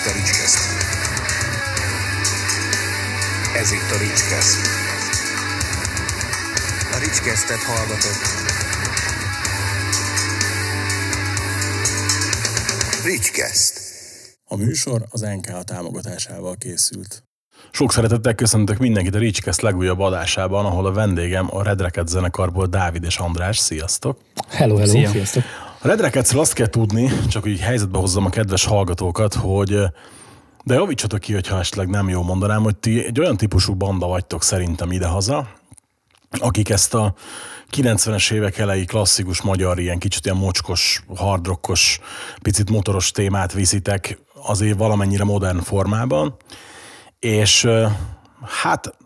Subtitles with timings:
[0.00, 0.58] itt a Ricskeszt.
[3.56, 4.58] Ez itt a Ricskeszt.
[6.92, 8.22] A Ricskesztet hallgatott.
[13.04, 13.80] Ricskeszt.
[14.44, 17.22] A műsor az NK támogatásával készült.
[17.70, 23.04] Sok szeretettel köszöntök mindenkit a Ricskeszt legújabb adásában, ahol a vendégem a Redreket zenekarból Dávid
[23.04, 23.58] és András.
[23.58, 24.18] Sziasztok!
[24.48, 25.08] Hello, hello, Szia.
[25.08, 25.42] sziasztok.
[25.82, 29.68] A Redreketsről azt kell tudni, csak így helyzetbe hozzam a kedves hallgatókat, hogy
[30.64, 34.42] de javítsatok ki, hogyha esetleg nem jó mondanám, hogy ti egy olyan típusú banda vagytok
[34.42, 35.48] szerintem idehaza,
[36.30, 37.14] akik ezt a
[37.76, 42.00] 90-es évek elejé klasszikus magyar, ilyen kicsit ilyen mocskos, hardrockos,
[42.42, 46.36] picit motoros témát viszitek azért valamennyire modern formában,
[47.18, 47.86] és ö,
[48.62, 48.96] hát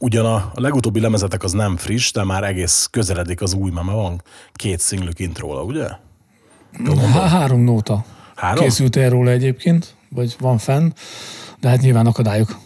[0.00, 4.22] ugyan a legutóbbi lemezetek az nem friss, de már egész közeledik az új, mert van
[4.52, 5.88] két szinglük kint róla, ugye?
[7.12, 8.64] Há- három nóta Három?
[8.64, 10.92] készült el róla egyébként, vagy van fenn,
[11.60, 12.58] de hát nyilván akadályok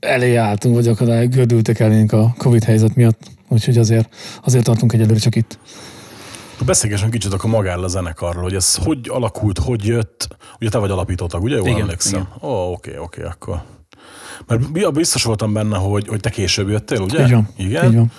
[0.00, 5.18] elé álltunk, vagy akadályok gördültek elénk a Covid helyzet miatt, úgyhogy azért, azért tartunk egyelőre
[5.18, 5.58] csak itt.
[6.66, 10.28] Beszélgessünk kicsit akkor magáról a zenekarról, hogy ez hogy alakult, hogy jött.
[10.60, 11.56] Ugye te vagy alapítottak, ugye?
[11.56, 12.28] Jól Igen, emlékszem.
[12.42, 13.62] Ó, oké, oké, akkor.
[14.46, 17.24] Mert bi- biztos voltam benne, hogy, hogy te később jöttél, ugye?
[17.24, 17.84] Így van, Igen?
[17.90, 18.12] így van.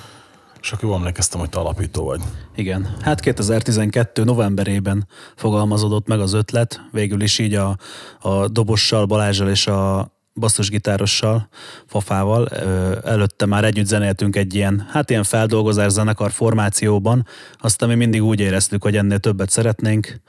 [0.61, 2.22] És akkor jól emlékeztem, hogy te alapító vagy.
[2.55, 2.95] Igen.
[3.02, 4.23] Hát 2012.
[4.23, 7.77] novemberében fogalmazódott meg az ötlet, végül is így a,
[8.19, 11.47] a dobossal, Balázsal és a basszusgitárossal,
[11.85, 12.47] Fafával.
[13.03, 18.39] Előtte már együtt zenéltünk egy ilyen, hát ilyen feldolgozás zenekar formációban, aztán mi mindig úgy
[18.39, 20.22] éreztük, hogy ennél többet szeretnénk,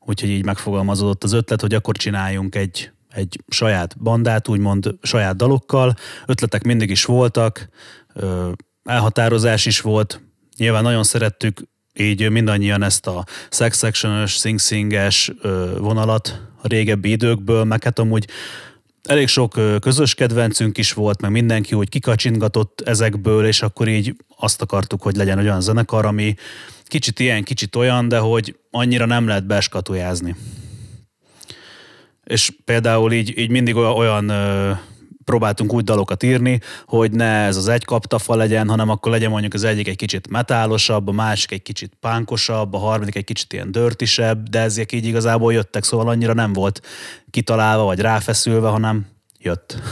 [0.00, 5.94] úgyhogy így megfogalmazódott az ötlet, hogy akkor csináljunk egy, egy saját bandát, úgymond saját dalokkal.
[6.26, 7.68] Ötletek mindig is voltak,
[8.84, 10.20] elhatározás is volt.
[10.56, 11.60] Nyilván nagyon szerettük
[11.94, 18.28] így mindannyian ezt a sex section sing-singes ö, vonalat a régebbi időkből, meg hát amúgy
[19.02, 24.62] elég sok közös kedvencünk is volt, meg mindenki úgy kikacsingatott ezekből, és akkor így azt
[24.62, 26.34] akartuk, hogy legyen egy olyan zenekar, ami
[26.84, 30.36] kicsit ilyen, kicsit olyan, de hogy annyira nem lehet beskatujázni.
[32.24, 34.32] És például így, így mindig olyan,
[35.24, 39.54] próbáltunk úgy dalokat írni, hogy ne ez az egy kaptafa legyen, hanem akkor legyen mondjuk
[39.54, 43.72] az egyik egy kicsit metálosabb, a másik egy kicsit pánkosabb, a harmadik egy kicsit ilyen
[43.72, 46.80] dörtisebb, de ezek így igazából jöttek, szóval annyira nem volt
[47.30, 49.06] kitalálva vagy ráfeszülve, hanem
[49.38, 49.82] jött.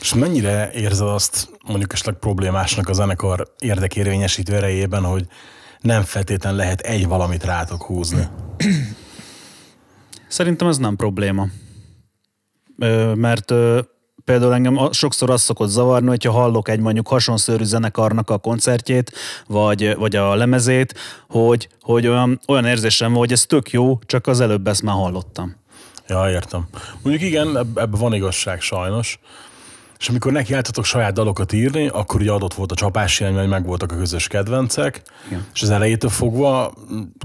[0.00, 5.26] És mennyire érzed azt mondjuk esetleg problémásnak a zenekar érdekérvényesítő erejében, hogy
[5.80, 8.28] nem feltétlen lehet egy valamit rátok húzni?
[10.32, 11.46] Szerintem ez nem probléma.
[13.14, 13.54] Mert
[14.24, 19.12] például engem sokszor azt szokott zavarni, hogyha hallok egy mondjuk hasonszörű zenekarnak a koncertjét,
[19.46, 20.94] vagy, vagy a lemezét,
[21.28, 24.94] hogy, hogy olyan, olyan érzésem van, hogy ez tök jó, csak az előbb ezt már
[24.94, 25.56] hallottam.
[26.06, 26.68] Ja, értem.
[27.02, 29.18] Mondjuk igen, eb- ebben van igazság sajnos.
[30.02, 33.92] És amikor nekiálltatok saját dalokat írni, akkor ugye adott volt a csapás hiány, mert megvoltak
[33.92, 35.46] a közös kedvencek, Igen.
[35.54, 36.72] és az elejétől fogva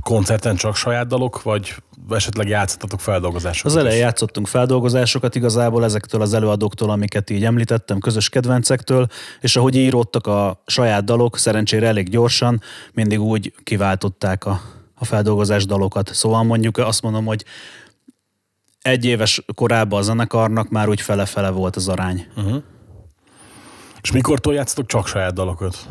[0.01, 1.75] koncerten csak saját dalok, vagy
[2.09, 8.29] esetleg játszottatok feldolgozásokat Az elején játszottunk feldolgozásokat igazából ezektől az előadóktól, amiket így említettem, közös
[8.29, 9.07] kedvencektől,
[9.41, 12.61] és ahogy íródtak a saját dalok, szerencsére elég gyorsan,
[12.94, 14.61] mindig úgy kiváltották a,
[14.95, 16.13] a feldolgozás dalokat.
[16.13, 17.45] Szóval mondjuk azt mondom, hogy
[18.88, 22.25] egy éves korában a zenekarnak már úgy fele-fele volt az arány.
[24.02, 25.88] És mikortól játszotok csak saját dalokat?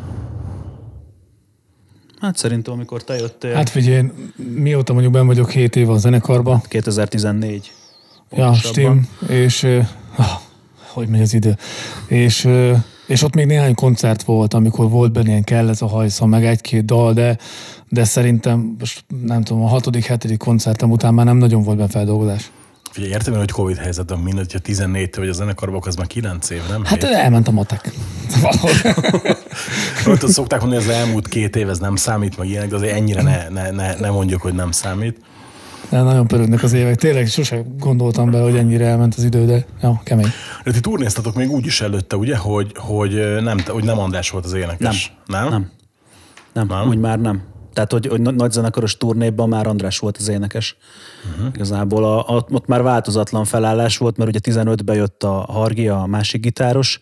[2.19, 5.97] Hát szerintem, amikor te jöttél, Hát figyelj, én mióta mondjuk ben vagyok 7 éve a
[5.97, 7.71] zenekarba, 2014.
[8.29, 8.53] ja.
[8.53, 9.63] Stim, és
[10.15, 10.25] ah,
[10.93, 11.57] hogy megy az idő,
[12.07, 12.49] és,
[13.07, 16.45] és ott még néhány koncert volt, amikor volt benne ilyen kell ez a hajsza, meg
[16.45, 17.37] egy-két dal, de,
[17.89, 21.89] de szerintem most nem tudom, a hatodik, hetedik koncertem után már nem nagyon volt benne
[21.89, 22.51] feldolgozás.
[22.97, 26.61] Figyelj, értem hogy Covid helyzetben mindegy, hogyha 14 vagy a zenekarban, az már 9 év,
[26.69, 26.83] nem?
[26.83, 27.13] Hát Hét?
[27.13, 27.91] elment a matek.
[28.41, 28.71] Valahol.
[30.05, 32.93] Ott szokták mondani, hogy az elmúlt két év ez nem számít, meg ilyenek, de azért
[32.93, 35.19] ennyire ne, ne, ne, ne mondjuk, hogy nem számít.
[35.89, 36.95] De nagyon pörögnek az évek.
[36.95, 40.31] Tényleg sose gondoltam be, hogy ennyire elment az idő, de jó, kemény.
[40.63, 44.45] De ti turnéztatok még úgy is előtte, ugye, hogy, hogy, nem, hogy nem András volt
[44.45, 45.13] az énekes.
[45.25, 45.49] Nem?
[45.49, 45.71] Nem.
[46.53, 46.79] Nem, Nem?
[46.79, 47.41] nem, úgy már nem.
[47.77, 50.77] Tehát, hogy, hogy nagy zenekaros turnéban már András volt az énekes.
[51.31, 51.53] Uh-huh.
[51.53, 56.05] Igazából a, a, ott már változatlan felállás volt, mert ugye 15-ben jött a Hargi, a
[56.05, 57.01] másik gitáros,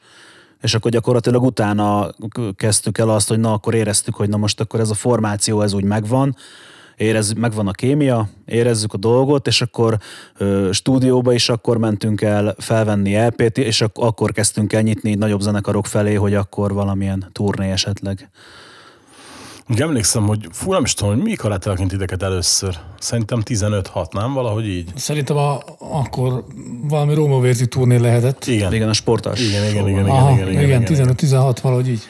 [0.62, 2.10] és akkor gyakorlatilag utána
[2.56, 5.74] kezdtük el azt, hogy na, akkor éreztük, hogy na most akkor ez a formáció, ez
[5.74, 6.36] úgy megvan,
[6.96, 9.98] érez, megvan a kémia, érezzük a dolgot, és akkor
[10.38, 15.42] ö, stúdióba is akkor mentünk el felvenni LP-t, és ak- akkor kezdtünk el nyitni nagyobb
[15.42, 18.30] zenekarok felé, hogy akkor valamilyen turné esetleg.
[19.70, 22.78] Úgy emlékszem, hogy fú, nem is tudom, hogy mikor láttalak ideket először.
[23.00, 24.34] Szerintem 15-6, nem?
[24.34, 24.92] Valahogy így.
[24.96, 26.46] Szerintem a, akkor
[26.82, 28.46] valami Róma vérzi turné lehetett.
[28.46, 28.74] Igen.
[28.74, 29.40] Igen, a sportás.
[29.40, 31.16] Igen, igen, igen, igen, Aha, igen, igen, igen, igen, igen.
[31.18, 32.02] 15-16 valahogy így.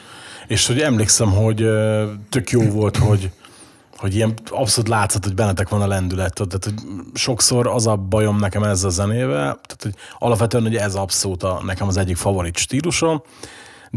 [0.46, 1.68] És hogy emlékszem, hogy
[2.28, 3.30] tök jó volt, hogy,
[3.96, 6.34] hogy ilyen abszolút látszott, hogy bennetek van a lendület.
[6.34, 6.74] Tehát, hogy
[7.14, 11.62] sokszor az a bajom nekem ezzel a zenével, tehát, hogy alapvetően hogy ez abszolút a,
[11.64, 13.22] nekem az egyik favorit stílusom,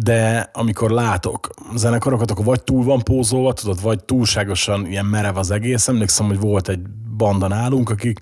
[0.03, 5.51] de amikor látok zenekarokat, akkor vagy túl van pózolva, tudod, vagy túlságosan ilyen merev az
[5.51, 5.87] egész.
[5.87, 6.79] Emlékszem, hogy volt egy
[7.17, 8.21] banda nálunk, akik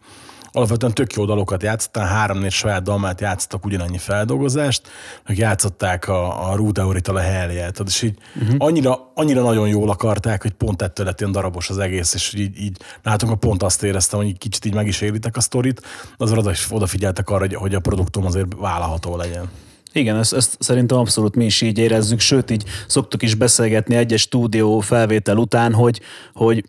[0.51, 4.81] alapvetően tök jó dalokat játszottak, három-négy saját dalmát játszottak ugyanannyi feldolgozást,
[5.27, 8.56] meg játszották a, a Rude Aurital a helyet, és így uh-huh.
[8.57, 12.59] annyira, annyira nagyon jól akarták, hogy pont ettől lett ilyen darabos az egész, és így,
[12.62, 15.81] így látunk, hogy pont azt éreztem, hogy kicsit így meg is élitek a sztorit,
[16.18, 19.50] azért oda, odafigyeltek arra, hogy, hogy a produktum azért vállalható legyen.
[19.94, 24.22] Igen, ezt, ezt szerintem abszolút mi is így érezzük, sőt így szoktuk is beszélgetni egyes
[24.22, 26.01] stúdió felvétel után, hogy,
[26.34, 26.63] hogy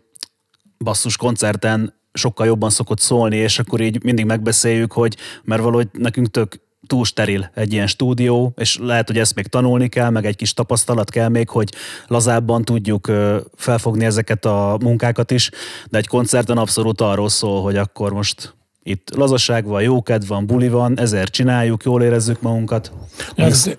[0.77, 6.27] basszus koncerten sokkal jobban szokott szólni, és akkor így mindig megbeszéljük, hogy mert valahogy nekünk
[6.27, 10.35] tök túl steril egy ilyen stúdió, és lehet, hogy ezt még tanulni kell, meg egy
[10.35, 11.73] kis tapasztalat kell még, hogy
[12.07, 13.11] lazábban tudjuk
[13.55, 15.49] felfogni ezeket a munkákat is,
[15.89, 20.69] de egy koncerten abszolút arról szól, hogy akkor most itt lazaság van, jókedv van, buli
[20.69, 22.91] van, ezért csináljuk, jól érezzük magunkat.
[23.35, 23.69] Ez,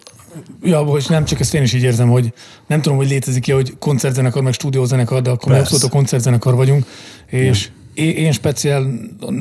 [0.62, 2.32] ja, bocs, nem csak ezt én is így érzem, hogy
[2.66, 6.86] nem tudom, hogy létezik-e, hogy koncertzenekar, meg stúdiózenekar, de akkor mi abszolút a koncertzenekar vagyunk,
[7.26, 8.82] és én, én speciál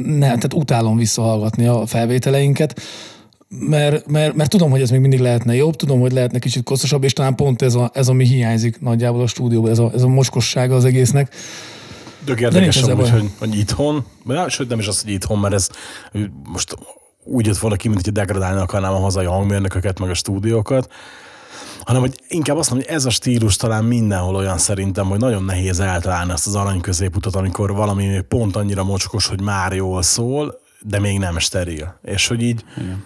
[0.05, 2.81] ne, tehát utálom visszahallgatni a felvételeinket,
[3.49, 7.03] mert, mert, mert tudom, hogy ez még mindig lehetne jobb, tudom, hogy lehetne kicsit koszosabb,
[7.03, 10.07] és talán pont ez, a, ez ami hiányzik nagyjából a stúdióban, ez a, ez a
[10.07, 11.33] mocskossága az egésznek.
[12.29, 15.69] Tök érdekes amúgy, hogy, hogy itthon, vagy sőt nem is az, hogy itthon, mert ez
[16.43, 16.75] most
[17.23, 20.91] úgy jött volna ki, mint hogy degradálni akarnám a hazai hangmérnököket, meg a stúdiókat,
[21.79, 25.43] hanem hogy inkább azt mondom, hogy ez a stílus talán mindenhol olyan szerintem, hogy nagyon
[25.43, 30.01] nehéz eltalálni azt az arany középutat, amikor valami még pont annyira mocskos, hogy már jól
[30.01, 31.99] szól, de még nem steril.
[32.03, 33.03] És hogy így Igen.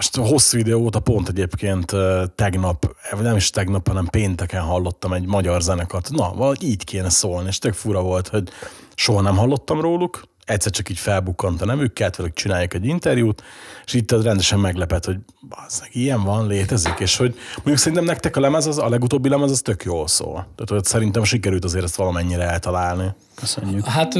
[0.00, 1.92] Most a hosszú idő óta pont egyébként
[2.34, 6.10] tegnap, vagy nem is tegnap, hanem pénteken hallottam egy magyar zenekart.
[6.10, 8.48] Na, valahogy így kéne szólni, és tök fura volt, hogy
[8.94, 13.42] soha nem hallottam róluk, egyszer csak így felbukkant a nevük, kellett velük csinálják egy interjút,
[13.84, 15.16] és itt rendesen meglepett, hogy
[15.48, 19.50] bazzeg, ilyen van, létezik, és hogy mondjuk szerintem nektek a lemez, az, a legutóbbi lemez,
[19.50, 20.34] az tök jól szól.
[20.34, 23.14] Tehát hogy szerintem sikerült azért ezt valamennyire eltalálni.
[23.34, 23.84] Köszönjük.
[23.84, 24.14] Hát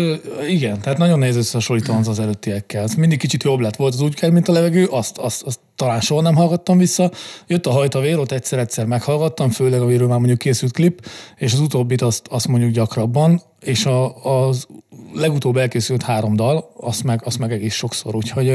[0.49, 2.83] igen, tehát nagyon nehéz összehasonlítani az az előttiekkel.
[2.83, 5.59] Ez mindig kicsit jobb lett volt, az úgy kell, mint a levegő, azt, azt, azt
[5.81, 7.11] talán soha nem hallgattam vissza.
[7.47, 11.07] Jött a hajtavér, ott egyszer-egyszer meghallgattam, főleg amiről már mondjuk készült klip,
[11.37, 14.67] és az utóbbit azt, azt mondjuk gyakrabban, és a, az
[15.13, 18.49] legutóbb elkészült három dal, azt meg, azt meg egész sokszor, úgyhogy,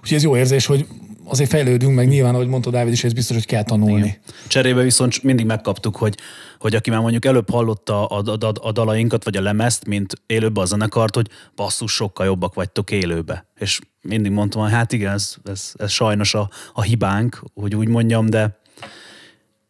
[0.00, 0.86] úgyhogy ez jó érzés, hogy
[1.24, 4.06] azért fejlődünk, meg nyilván, ahogy mondta Dávid is, ez biztos, hogy kell tanulni.
[4.06, 4.18] Igen.
[4.48, 6.14] Cserébe viszont mindig megkaptuk, hogy,
[6.58, 10.14] hogy aki már mondjuk előbb hallotta a, a, a, a dalainkat, vagy a lemezt, mint
[10.26, 13.46] élőbe a zenekart, hogy basszus, sokkal jobbak vagytok élőbe.
[13.58, 17.88] És mindig mondtam, hogy hát igen, ez, ez, ez sajnos a, a hibánk, hogy úgy
[17.88, 18.58] mondjam, de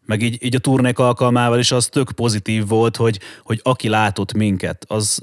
[0.06, 4.32] meg így, így a turnék alkalmával is az tök pozitív volt, hogy, hogy aki látott
[4.32, 5.22] minket, az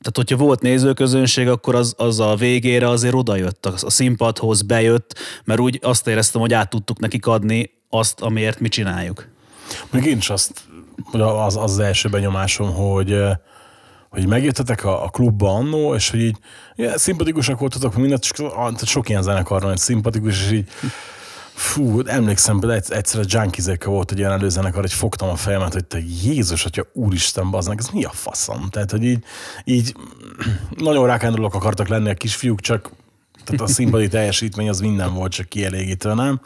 [0.00, 5.60] tehát, hogyha volt nézőközönség, akkor az, az a végére azért odajött, a, színpadhoz bejött, mert
[5.60, 9.28] úgy azt éreztem, hogy át tudtuk nekik adni azt, amiért mi csináljuk.
[9.90, 10.64] Még én is azt,
[11.12, 13.36] az, az az első benyomásom, hogy, eh,
[14.10, 16.36] hogy megjöttetek a, a klubba annó, és hogy így
[16.74, 20.68] ja, szimpatikusak voltatok, mindent, tehát sok ilyen zenekar van, hogy szimpatikus, és így
[21.56, 25.84] Fú, emlékszem, például egyszer- a Junkies volt egy ilyen előzenekar, hogy fogtam a fejemet, hogy
[25.84, 28.68] te Jézus, atya úristen, baznak, ez mi a faszom?
[28.70, 29.24] Tehát, hogy így,
[29.64, 29.94] így
[30.76, 32.90] nagyon rákándulok akartak lenni a kisfiúk, csak
[33.46, 36.40] tehát a színpadi teljesítmény az minden volt, csak kielégítő, nem?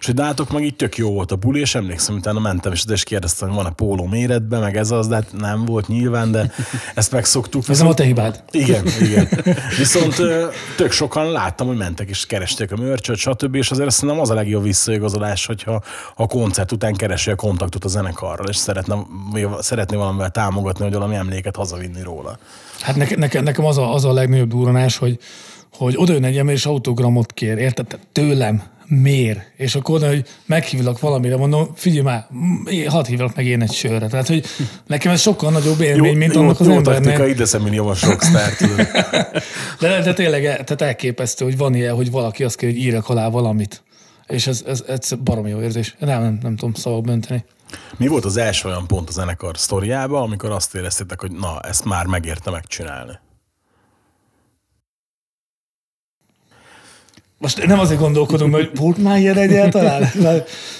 [0.00, 2.84] És hogy nálatok meg így tök jó volt a buli, és emlékszem, utána mentem, és,
[2.88, 6.52] és kérdeztem, hogy van-e póló méretben, meg ez az, de hát nem volt nyilván, de
[6.94, 7.68] ezt megszoktuk.
[7.68, 8.42] Ez nem a te hibád.
[8.50, 9.28] Igen, igen.
[9.78, 10.16] Viszont
[10.76, 13.54] tök sokan láttam, hogy mentek és keresték a mörcsöt, stb.
[13.54, 15.82] És azért szerintem az a legjobb visszaigazolás, hogyha
[16.16, 18.96] a koncert után keresi a kontaktot a zenekarral, és szeretne,
[19.60, 22.38] szeretné valamivel támogatni, hogy valami emléket hazavinni róla.
[22.80, 25.18] Hát nekem, nekem, nekem az, a, az a legnagyobb durranás, hogy,
[25.72, 27.86] hogy oda jön egy ember, és autogramot kér, érted?
[27.86, 29.40] Tehát Tőlem, miért?
[29.56, 32.26] És akkor oda, hogy meghívlak valamire, mondom, figyelj már,
[32.86, 34.06] hadd hívlak meg én egy sörre.
[34.06, 34.44] Tehát, hogy
[34.86, 37.16] nekem ez sokkal nagyobb élmény, mint annak az jó embernek.
[37.16, 37.44] taktika, ide
[38.06, 38.86] rockstar, tudod.
[39.80, 43.08] De, de tényleg el- tehát elképesztő, hogy van ilyen, hogy valaki azt kér, hogy írjak
[43.08, 43.82] alá valamit.
[44.26, 45.96] És ez, ez, ez baromi jó érzés.
[45.98, 47.44] Nem, nem, nem tudom szavak önteni.
[47.96, 51.84] Mi volt az első olyan pont a zenekar sztoriába, amikor azt éreztétek, hogy na, ezt
[51.84, 53.12] már megérte megcsinálni?
[57.42, 60.02] Most nem azért gondolkodom, hogy volt már ilyen egyáltalán?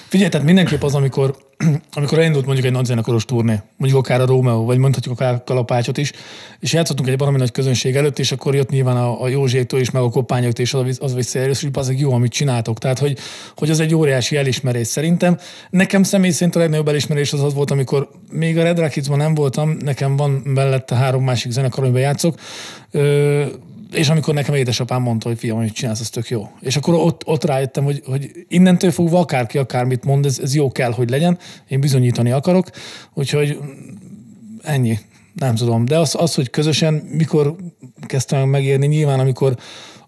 [0.09, 1.37] Figyelj, tehát mindenképp az, amikor,
[1.97, 5.99] amikor elindult mondjuk egy nagyzenekaros turné, mondjuk akár a Rómeó, vagy mondhatjuk akár a Kalapácsot
[5.99, 6.13] is,
[6.61, 9.91] és játszottunk egy valami nagy közönség előtt, és akkor jött nyilván a, a Józsétól is,
[9.91, 12.79] meg a Kopányoktól is az, az visszajelzés, hogy az jó, amit csináltok.
[12.79, 13.19] Tehát, hogy,
[13.57, 15.39] hogy az egy óriási elismerés szerintem.
[15.71, 19.35] Nekem személy szerint a legnagyobb elismerés az az volt, amikor még a Red Rakidsban nem
[19.35, 22.35] voltam, nekem van mellette három másik zenekar, amiben játszok,
[23.93, 26.49] és amikor nekem édesapám mondta, hogy fiam, amit csinálsz, az tök jó.
[26.61, 30.73] És akkor ott, ott rájöttem, hogy, hogy innentől fogva akárki akármit mond, ez, ez jó
[30.73, 31.39] kell, hogy legyen.
[31.69, 32.71] Én bizonyítani akarok,
[33.15, 33.59] úgyhogy
[34.63, 34.99] ennyi.
[35.35, 35.85] Nem tudom.
[35.85, 37.57] De az, az hogy közösen mikor
[38.07, 39.57] kezdtem megérni, nyilván amikor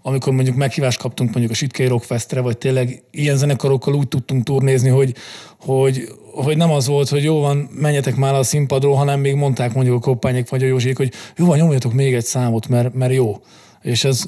[0.06, 4.44] amikor mondjuk meghívást kaptunk mondjuk a Sitkei Rock Festre, vagy tényleg ilyen zenekarokkal úgy tudtunk
[4.44, 5.14] turnézni, hogy,
[5.60, 9.74] hogy, hogy nem az volt, hogy jó van, menjetek már a színpadról, hanem még mondták
[9.74, 13.12] mondjuk a koppányék vagy a Józsék, hogy jó van, nyomjatok még egy számot, mert, mert
[13.12, 13.40] jó.
[13.84, 14.24] És ez,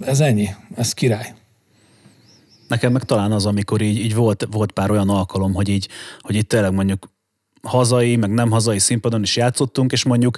[0.00, 1.34] ez ennyi, ez király.
[2.68, 5.88] Nekem meg talán az, amikor így, így volt, volt pár olyan alkalom, hogy így,
[6.20, 7.10] hogy így tényleg mondjuk
[7.68, 10.36] hazai, meg nem hazai színpadon is játszottunk, és mondjuk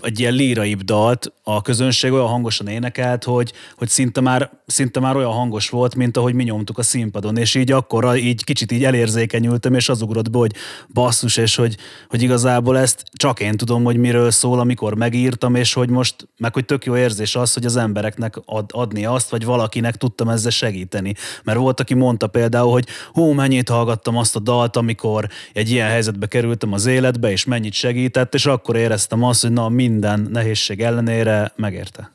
[0.00, 5.16] egy ilyen líraibb dalt a közönség olyan hangosan énekelt, hogy, hogy szinte, már, szinte már
[5.16, 8.84] olyan hangos volt, mint ahogy mi nyomtuk a színpadon, és így akkor így kicsit így
[8.84, 10.52] elérzékenyültem, és az ugrott be, hogy
[10.92, 11.76] basszus, és hogy,
[12.08, 16.52] hogy igazából ezt csak én tudom, hogy miről szól, amikor megírtam, és hogy most, meg
[16.52, 20.50] hogy tök jó érzés az, hogy az embereknek ad, adni azt, vagy valakinek tudtam ezzel
[20.50, 21.14] segíteni.
[21.44, 25.88] Mert volt, aki mondta például, hogy hú, mennyit hallgattam azt a dalt, amikor egy ilyen
[25.88, 30.28] helyzetbe került kerültem az életbe, és mennyit segített, és akkor éreztem azt, hogy na minden
[30.32, 32.10] nehézség ellenére megérte.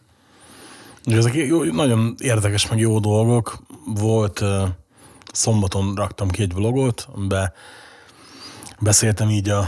[1.06, 3.60] Ezek nagyon érdekes, meg jó dolgok.
[3.86, 4.44] Volt,
[5.32, 7.52] szombaton raktam ki egy vlogot, amiben
[8.80, 9.68] beszéltem így a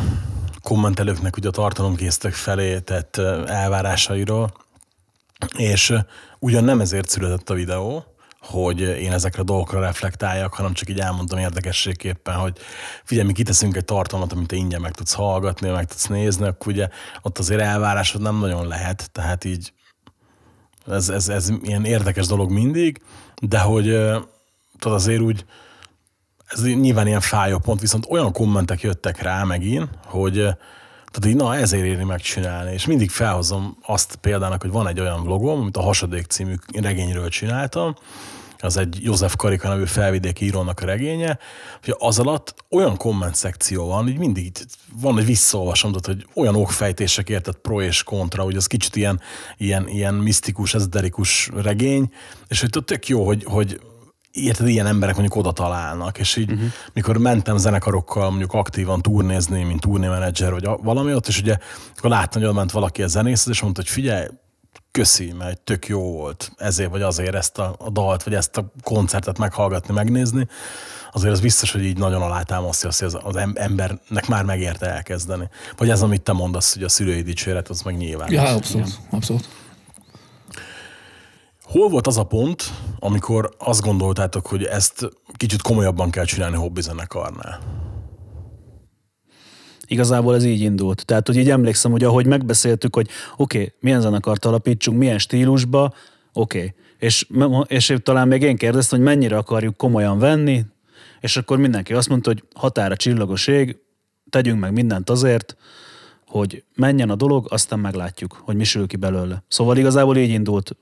[0.61, 3.17] kommentelőknek ugye a tartalomkészítők felé tett
[3.47, 4.51] elvárásairól,
[5.57, 5.93] és
[6.39, 8.03] ugyan nem ezért született a videó,
[8.39, 12.57] hogy én ezekre a dolgokra reflektáljak, hanem csak így elmondtam érdekességképpen, hogy
[13.03, 16.71] figyelj, mi kiteszünk egy tartalmat, amit te ingyen meg tudsz hallgatni, meg tudsz nézni, akkor
[16.71, 16.87] ugye
[17.21, 19.73] ott azért elvárásod nem nagyon lehet, tehát így
[20.87, 23.01] ez, ez, ez ilyen érdekes dolog mindig,
[23.41, 23.85] de hogy
[24.79, 25.45] tudod azért úgy,
[26.47, 30.47] ez nyilván ilyen fájó pont, viszont olyan kommentek jöttek rá megint, hogy
[31.19, 32.73] tehát így, na ezért éri megcsinálni.
[32.73, 37.29] És mindig felhozom azt példának, hogy van egy olyan vlogom, amit a Hasadék című regényről
[37.29, 37.95] csináltam,
[38.61, 41.39] az egy József Karika nevű felvidéki írónak a regénye,
[41.83, 44.51] hogy az alatt olyan komment szekció van, hogy mindig
[45.01, 49.21] van egy visszaolvasom, tehát, hogy olyan okfejtések érted pro és kontra, hogy az kicsit ilyen,
[49.57, 52.11] ilyen, ilyen misztikus, ezerikus regény,
[52.47, 53.79] és hogy tök jó, hogy, hogy
[54.31, 56.69] érted, ilyen emberek mondjuk oda találnak, és így uh-huh.
[56.93, 61.57] mikor mentem zenekarokkal mondjuk aktívan turnézni, mint turnémenedzser, vagy valami ott, és ugye
[61.97, 64.27] akkor láttam, hogy ment valaki a zenész, és mondta, hogy figyelj,
[64.91, 68.71] köszi, mert tök jó volt ezért vagy azért ezt a, a dalt, vagy ezt a
[68.83, 70.47] koncertet meghallgatni, megnézni,
[71.11, 75.49] azért az biztos, hogy így nagyon alátámasztja azt, hogy az, az embernek már megérte elkezdeni.
[75.77, 78.31] Vagy ez, amit te mondasz, hogy a szülői dicséret, az meg nyilván.
[78.31, 79.49] Ja, abszolút, abszolút.
[81.69, 82.63] Hol volt az a pont,
[82.99, 87.59] amikor azt gondoltátok, hogy ezt kicsit komolyabban kell csinálni hobbizenekarnál?
[89.87, 91.05] Igazából ez így indult.
[91.05, 93.07] Tehát, hogy így emlékszem, hogy ahogy megbeszéltük, hogy
[93.37, 95.93] oké, okay, milyen zenekart alapítsunk, milyen stílusba,
[96.33, 96.57] oké.
[96.57, 96.73] Okay.
[96.97, 97.27] És,
[97.67, 100.65] és talán még én kérdeztem, hogy mennyire akarjuk komolyan venni,
[101.19, 103.77] és akkor mindenki azt mondta, hogy határa csillagos ég,
[104.29, 105.57] tegyünk meg mindent azért,
[106.27, 109.43] hogy menjen a dolog, aztán meglátjuk, hogy mi sül ki belőle.
[109.47, 110.75] Szóval igazából így indult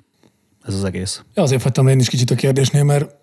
[0.67, 1.21] ez az egész.
[1.33, 3.15] Ja, azért fagytam én is kicsit a kérdésnél, mert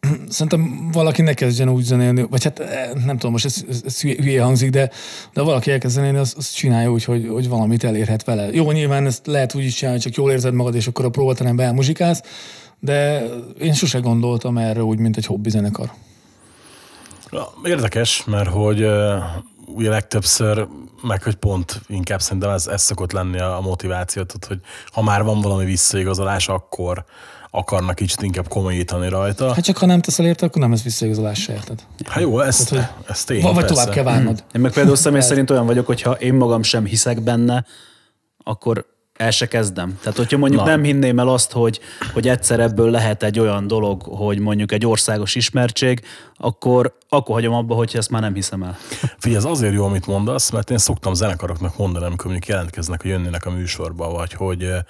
[0.28, 4.00] szerintem valaki ne kezdjen úgy zenélni, vagy hát eh, nem tudom, most ez, ez, ez
[4.00, 4.90] hülye hangzik, de,
[5.32, 8.48] de valaki elkezd zenélni, az, az csinálja úgy, hogy, hogy valamit elérhet vele.
[8.52, 11.64] Jó, nyilván ezt lehet úgy is csinálni, csak jól érzed magad, és akkor a próbaterembe
[11.64, 12.22] elmuzsikálsz,
[12.80, 13.24] de
[13.60, 15.92] én sose gondoltam erre úgy, mint egy hobbi zenekar.
[17.64, 18.86] Érdekes, mert hogy
[19.74, 20.66] ugye legtöbbször,
[21.02, 24.58] meg hogy pont inkább szerintem ez, ez szokott lenni a motiváció, tehát, hogy
[24.92, 27.04] ha már van valami visszaigazolás, akkor
[27.54, 29.54] akarnak kicsit inkább komolyítani rajta.
[29.54, 31.82] Hát csak ha nem teszel érte, akkor nem ez visszaigazolás se érted.
[32.04, 33.68] Hát jó, ezt, Tehát, hogy ezt én, Vagy persze.
[33.74, 34.44] tovább kell várnod.
[34.52, 37.66] Én meg például személy szerint olyan vagyok, hogy ha én magam sem hiszek benne,
[38.44, 39.98] akkor el se kezdem.
[40.00, 40.68] Tehát, hogyha mondjuk Na.
[40.68, 41.80] nem hinném el azt, hogy,
[42.12, 46.00] hogy egyszer ebből lehet egy olyan dolog, hogy mondjuk egy országos ismertség,
[46.36, 48.76] akkor, akkor hagyom abba, hogy ezt már nem hiszem el.
[49.18, 53.10] Figyelj, ez azért jó, amit mondasz, mert én szoktam zenekaroknak mondani, amikor mondjuk jelentkeznek, hogy
[53.10, 54.80] jönnének a műsorba, vagy hogy eh,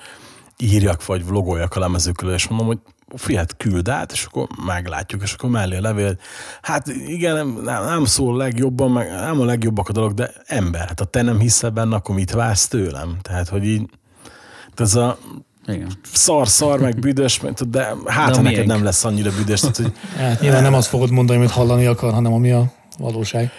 [0.57, 2.79] írjak, vagy vlogoljak a lemezükről, és mondom, hogy
[3.15, 6.19] fiat, küld át, és akkor meglátjuk, és akkor mellé levél.
[6.63, 10.99] Hát igen, nem, nem szól legjobban, meg nem a legjobbak a dolog, de ember, hát
[10.99, 13.17] ha te nem hiszel benne, akkor mit vársz tőlem?
[13.23, 13.89] Tehát, hogy így
[14.81, 15.19] ez a
[15.67, 15.93] Igen.
[16.13, 18.67] szar, szar, meg büdös, mert- de hát De neked miénk.
[18.67, 22.13] nem lesz annyira büdös, tehát, hogy Hát nyilván nem azt fogod mondani, amit hallani akar,
[22.13, 23.51] hanem ami a valóság.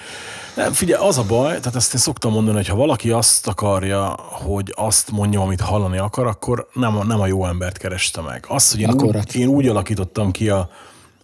[0.55, 4.15] Nem, figyelj, az a baj, tehát ezt én szoktam mondani, hogy ha valaki azt akarja,
[4.31, 8.45] hogy azt mondja, amit hallani akar, akkor nem a, nem a jó embert kereste meg.
[8.47, 9.25] Azt, hogy én, Akkurat.
[9.27, 10.69] úgy, én úgy alakítottam ki a,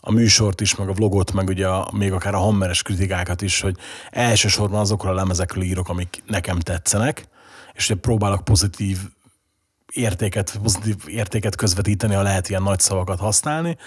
[0.02, 3.62] a műsort is, meg a vlogot, meg ugye a, még akár a hammeres kritikákat is,
[3.62, 3.76] hogy
[4.10, 7.28] elsősorban azokról a lemezekről írok, amik nekem tetszenek,
[7.74, 8.98] és ugye próbálok pozitív
[9.92, 13.78] értéket, pozitív értéket közvetíteni, ha lehet ilyen nagy szavakat használni,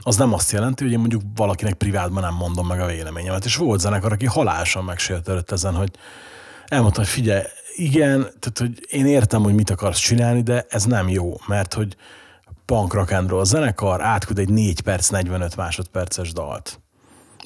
[0.00, 3.44] az nem azt jelenti, hogy én mondjuk valakinek privátban nem mondom meg a véleményemet.
[3.44, 5.90] És volt zenekar, aki halálosan megsértődött ezen, hogy
[6.66, 7.42] elmondta, hogy figyelj,
[7.74, 11.96] igen, tehát hogy én értem, hogy mit akarsz csinálni, de ez nem jó, mert hogy
[12.64, 16.80] punk rock and roll zenekar átküld egy 4 perc, 45 másodperces dalt.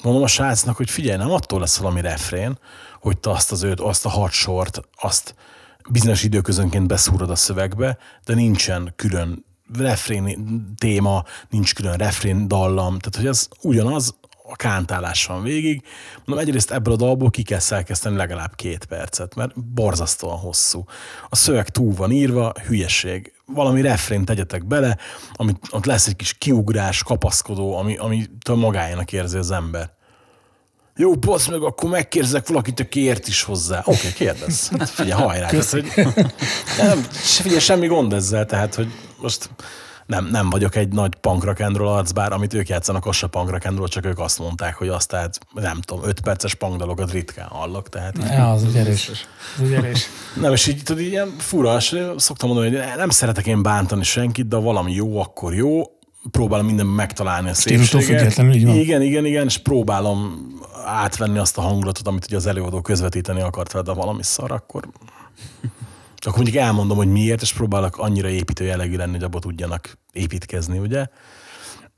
[0.01, 2.57] Mondom a srácnak, hogy figyelj, nem attól lesz valami refrén,
[2.99, 5.35] hogy te azt az öt, azt a hat sort, azt
[5.89, 13.15] bizonyos időközönként beszúrod a szövegbe, de nincsen külön refrén téma, nincs külön refrén dallam, tehát
[13.15, 15.83] hogy ez ugyanaz, a kántálás van végig.
[16.25, 20.85] Mondom, egyrészt ebből a dalból ki kell szerkeszteni legalább két percet, mert borzasztóan hosszú.
[21.29, 23.33] A szöveg túl van írva, hülyeség.
[23.45, 24.97] Valami refrént tegyetek bele,
[25.33, 28.25] amit ott lesz egy kis kiugrás, kapaszkodó, ami, ami
[28.55, 29.91] magájának érzi az ember.
[30.95, 33.79] Jó, basz meg, akkor megkérdezek valakit, aki ért is hozzá.
[33.85, 34.69] Oké, okay, kérdezz.
[34.77, 35.47] Hát figyelj, hajrá.
[35.47, 35.91] Tehát, hogy
[36.77, 38.87] nem, figyelj, semmi gond ezzel, tehát, hogy
[39.21, 39.49] most
[40.05, 41.13] nem, nem vagyok egy nagy
[41.73, 43.27] roll arc, bár amit ők játszanak, az se
[43.75, 47.47] roll, csak ők azt mondták, hogy azt tehát, nem tudom, öt perces punk dalokat ritkán
[47.47, 49.09] hallok, tehát így Ja, az úgy erős.
[49.09, 50.07] Az úgy erős.
[50.35, 54.47] nem, és így, tudod, ilyen fura, és szoktam mondani, hogy nem szeretek én bántani senkit,
[54.47, 55.81] de ha valami jó, akkor jó.
[56.31, 58.05] Próbálom mindenben megtalálni a szépséget.
[58.05, 58.75] függetlenül, így van.
[58.75, 60.47] Igen, igen, igen, és próbálom
[60.85, 64.87] átvenni azt a hangulatot, amit ugye az előadó közvetíteni akart vele, de valami szar, akkor
[66.25, 70.77] akkor mondjuk elmondom, hogy miért, és próbálok annyira építő jellegű lenni, hogy abba tudjanak építkezni,
[70.77, 71.05] ugye?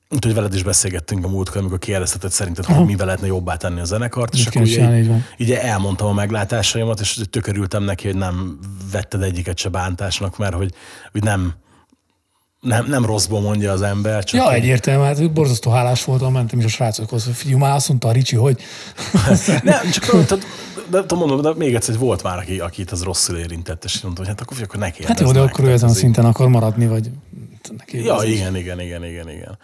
[0.09, 3.79] Úgyhogy veled is beszélgettünk a múltkor, amikor kérdezted, hogy szerinted, hogy mivel lehetne jobbá tenni
[3.79, 8.59] a zenekart, és akkor így ugye, így elmondtam a meglátásaimat, és tökörültem neki, hogy nem
[8.91, 10.73] vetted egyiket se bántásnak, mert hogy,
[11.11, 11.53] hogy nem,
[12.65, 16.65] nem, nem rosszból mondja az ember, csak Ja, egyértelmű, hát borzasztó hálás voltam, mentem is
[16.65, 18.61] a srácokhoz, hogy figyelj, már azt mondta a Ricsi, hogy
[19.63, 20.43] Nem, csak tudod,
[20.89, 24.21] de, de, mondom, de még egyszer, volt már, aki, akit az rosszul érintett, és mondta,
[24.21, 26.47] hogy hát akkor, akkor ne hát jó, de akkor ő ezen a tehát szinten akar
[26.47, 27.11] maradni, vagy
[27.77, 29.57] neki Ja, igen, igen, igen, igen, igen.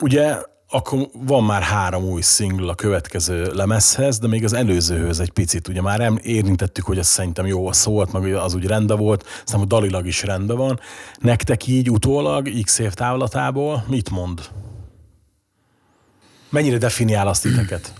[0.00, 0.36] Ugye
[0.70, 5.68] akkor van már három új single a következő lemezhez, de még az előzőhöz egy picit.
[5.68, 9.68] Ugye már érintettük, hogy ez szerintem jó szólt, meg az úgy rendben volt, aztán hogy
[9.68, 10.80] dalilag is rendben van.
[11.18, 14.40] Nektek így utólag, x év távlatából mit mond?
[16.48, 17.92] Mennyire definiál azt titeket?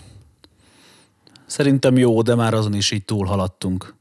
[1.46, 3.94] Szerintem jó, de már azon is így túlhaladtunk.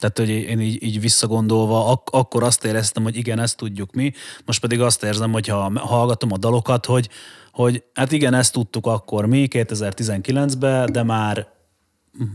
[0.00, 4.12] Tehát, hogy én így, így visszagondolva, ak- akkor azt éreztem, hogy igen, ezt tudjuk mi,
[4.44, 7.08] most pedig azt érzem, hogy ha hallgatom a dalokat, hogy,
[7.52, 11.46] hogy hát igen, ezt tudtuk akkor mi 2019-ben, de már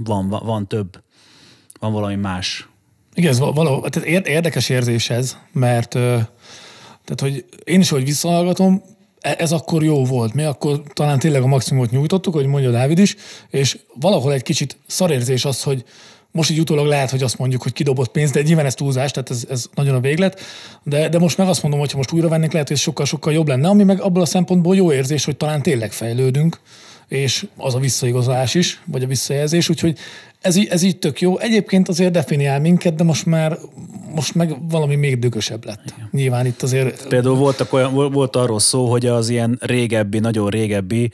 [0.04, 1.04] van, van, van több,
[1.80, 2.69] van valami más.
[3.13, 5.89] Igen, ez val- valahol, tehát ér- érdekes érzés ez, mert
[7.06, 8.82] tehát, hogy én is, hogy visszahallgatom,
[9.19, 10.34] e- ez akkor jó volt.
[10.34, 13.15] Mi akkor talán tényleg a maximumot nyújtottuk, hogy mondja Dávid is,
[13.49, 15.84] és valahol egy kicsit szarérzés az, hogy
[16.35, 19.29] most így utólag lehet, hogy azt mondjuk, hogy kidobott pénzt, de nyilván ez túlzás, tehát
[19.29, 20.41] ez, ez nagyon a véglet.
[20.83, 23.33] De, de most meg azt mondom, hogy ha most újra vennék, lehet, hogy ez sokkal-sokkal
[23.33, 26.59] jobb lenne, ami meg abból a szempontból jó érzés, hogy talán tényleg fejlődünk,
[27.07, 29.97] és az a visszaigazolás is, vagy a visszajelzés, úgyhogy
[30.41, 31.37] ez így, ez így tök jó.
[31.37, 33.57] Egyébként azért definiál minket, de most már
[34.15, 35.83] most meg valami még dögösebb lett.
[36.11, 40.49] Nyilván itt azért Például voltak olyan, vol- volt arról szó, hogy az ilyen régebbi, nagyon
[40.49, 41.11] régebbi,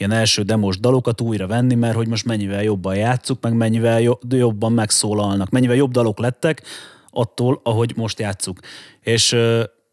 [0.00, 4.22] ilyen első demos dalokat újra venni, mert hogy most mennyivel jobban játszuk, meg mennyivel jo-
[4.28, 6.62] jobban megszólalnak, mennyivel jobb dalok lettek
[7.10, 8.58] attól, ahogy most játszuk.
[9.00, 9.36] És,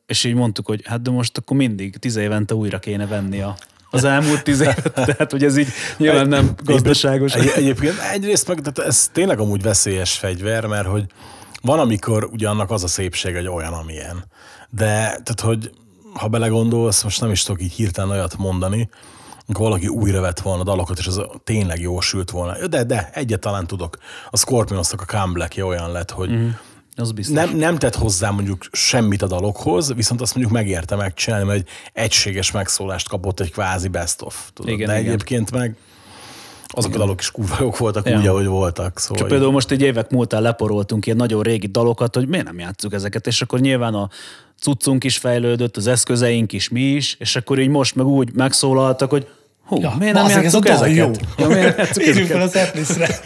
[0.06, 3.56] és így mondtuk, hogy hát de most akkor mindig tíz évente újra kéne venni a,
[3.90, 5.68] az elmúlt tíz évet, tehát hogy ez így
[5.98, 7.34] nyilván nem gazdaságos.
[7.34, 11.06] Egy, egyébként egyrészt meg tehát ez tényleg amúgy veszélyes fegyver, mert hogy
[11.62, 14.26] van, amikor ugye annak az a szépség, hogy olyan, amilyen.
[14.70, 15.72] De tehát, hogy
[16.14, 18.90] ha belegondolsz, most nem is tudok így hirtelen olyat mondani,
[19.48, 22.68] amikor valaki újra vett volna dalokat, és az tényleg jól sült volna.
[22.68, 23.98] De, de, egyet talán tudok.
[24.30, 26.50] A Scorpionosnak a Come Black-je olyan lett, hogy mm.
[27.00, 27.36] Az biztos.
[27.36, 31.68] nem, nem tett hozzá mondjuk semmit a dalokhoz, viszont azt mondjuk megérte megcsinálni, mert egy
[31.94, 34.50] egységes megszólást kapott egy kvázi best of.
[34.54, 34.72] Tudod?
[34.72, 35.06] Igen, De igen.
[35.12, 35.76] egyébként meg
[36.68, 38.18] azok a dalok is kurva jók voltak Ja.
[38.18, 39.00] úgy, ahogy voltak.
[39.00, 42.60] Szóval Csak például most egy évek múltán leporoltunk ilyen nagyon régi dalokat, hogy miért nem
[42.60, 44.10] játsszuk ezeket, és akkor nyilván a
[44.60, 49.10] cuccunk is fejlődött, az eszközeink is, mi is, és akkor így most meg úgy megszólaltak,
[49.10, 49.28] hogy
[49.68, 50.96] hú, Ja, miért nem bazzeg, ez a ezeket?
[50.96, 51.12] jó.
[51.38, 52.56] Ja, miért írjuk fel ezeket?
[52.56, 53.20] a setlistre.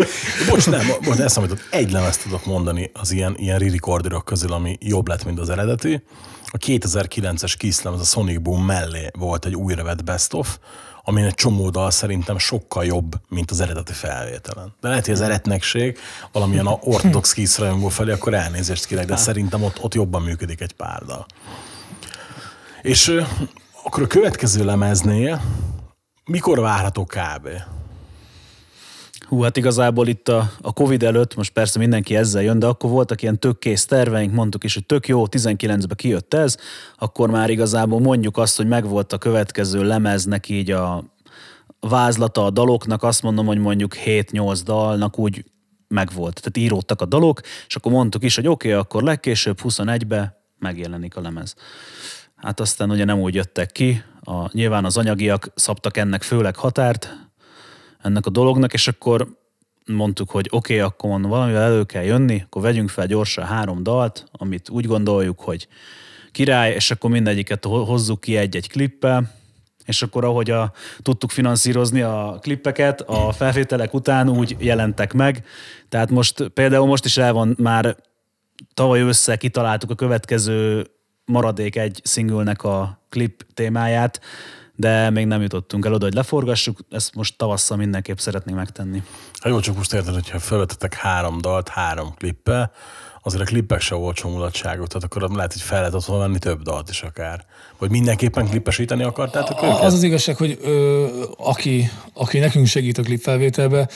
[0.49, 4.77] Bocs, nem, most eszembe jutott, egy lemezt tudok mondani az ilyen, ilyen re-recorderok közül, ami
[4.79, 6.03] jobb lett, mint az eredeti.
[6.51, 10.57] a 2009-es Kiszlem, az a Sonic Boom mellé volt egy újravett best of,
[11.03, 14.73] amin egy csomó dal szerintem sokkal jobb, mint az eredeti felvételen.
[14.81, 15.97] De lehet, hogy az eretnekség
[16.31, 20.61] valamilyen a ortodox Kiss rajongó felé, akkor elnézést kérek, de szerintem ott, ott jobban működik
[20.61, 21.25] egy pár dal.
[22.81, 23.13] És
[23.83, 25.41] akkor a következő lemeznél
[26.31, 27.47] mikor várható kb?
[29.27, 32.89] Hú, hát igazából itt a, a Covid előtt, most persze mindenki ezzel jön, de akkor
[32.89, 36.57] voltak ilyen tök kész terveink, mondtuk is, hogy tök jó, 19-ben kijött ez,
[36.97, 41.03] akkor már igazából mondjuk azt, hogy megvolt a következő lemeznek így a
[41.79, 45.45] vázlata a daloknak, azt mondom, hogy mondjuk 7-8 dalnak úgy
[45.87, 46.41] megvolt.
[46.41, 51.15] Tehát íródtak a dalok, és akkor mondtuk is, hogy oké, okay, akkor legkésőbb 21-be megjelenik
[51.15, 51.55] a lemez.
[52.35, 57.29] Hát aztán ugye nem úgy jöttek ki, a, nyilván az anyagiak szabtak ennek főleg határt,
[58.01, 59.27] ennek a dolognak, és akkor
[59.85, 64.25] mondtuk, hogy oké, okay, akkor valamivel elő kell jönni, akkor vegyünk fel gyorsan három dalt,
[64.31, 65.67] amit úgy gondoljuk, hogy
[66.31, 69.31] király, és akkor mindegyiket hozzuk ki egy-egy klippel,
[69.85, 75.45] és akkor ahogy a, tudtuk finanszírozni a klippeket, a felvételek után úgy jelentek meg.
[75.89, 77.95] Tehát most például most is el van már
[78.73, 80.87] tavaly össze kitaláltuk a következő
[81.31, 84.19] maradék egy szingülnek a klip témáját,
[84.75, 89.03] de még nem jutottunk el oda, hogy leforgassuk, ezt most tavasszal mindenképp szeretnénk megtenni.
[89.39, 92.71] Ha jó, csak most érted, hogyha felvetettek három dalt, három klippe,
[93.23, 96.61] azért a klippek se olcsó mulatságok, tehát akkor lehet, hogy fel lehet otthon venni több
[96.61, 97.45] dalt is akár.
[97.77, 99.79] Vagy mindenképpen klippesíteni akartátok őket?
[99.79, 103.89] Az az igazság, hogy ö, aki, aki nekünk segít a klip felvételbe,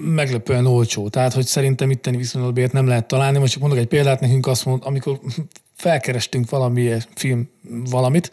[0.00, 1.08] meglepően olcsó.
[1.08, 3.38] Tehát, hogy szerintem itteni viszonylatbért nem lehet találni.
[3.38, 5.20] Most csak mondok egy példát, nekünk azt mond, amikor
[5.74, 7.48] felkerestünk valami film
[7.90, 8.30] valamit,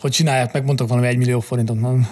[0.00, 2.08] hogy csinálják meg, mondtak valami egy millió forintot, mondom,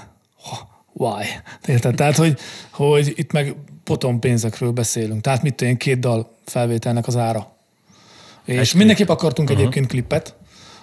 [0.92, 1.24] why?
[1.66, 1.94] Érted?
[1.94, 2.38] Tehát, hogy,
[2.70, 5.20] hogy itt meg potom pénzekről beszélünk.
[5.20, 7.56] Tehát mit tudom, két dal felvételnek az ára.
[8.44, 9.62] És egy mindenképp akartunk uh-huh.
[9.62, 10.36] egyébként klippet,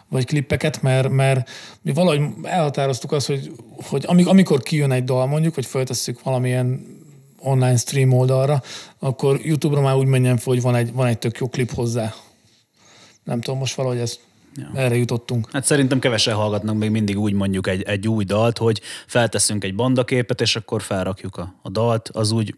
[0.10, 1.50] vagy klippeket, mert, mert
[1.82, 3.52] mi valahogy elhatároztuk azt, hogy,
[3.84, 6.95] hogy amikor kijön egy dal mondjuk, vagy feltesszük valamilyen
[7.46, 8.62] online stream oldalra,
[9.00, 12.14] akkor YouTube-ra már úgy menjen fel, hogy van egy, van egy tök jó klip hozzá.
[13.24, 14.20] Nem tudom, most valahogy ez
[14.58, 14.72] Ja.
[14.74, 15.50] Erre jutottunk.
[15.52, 19.76] Hát szerintem kevesen hallgatnak még mindig úgy mondjuk egy, egy új dalt, hogy felteszünk egy
[19.76, 22.10] bandaképet, és akkor felrakjuk a, a dalt.
[22.14, 22.56] Az úgy,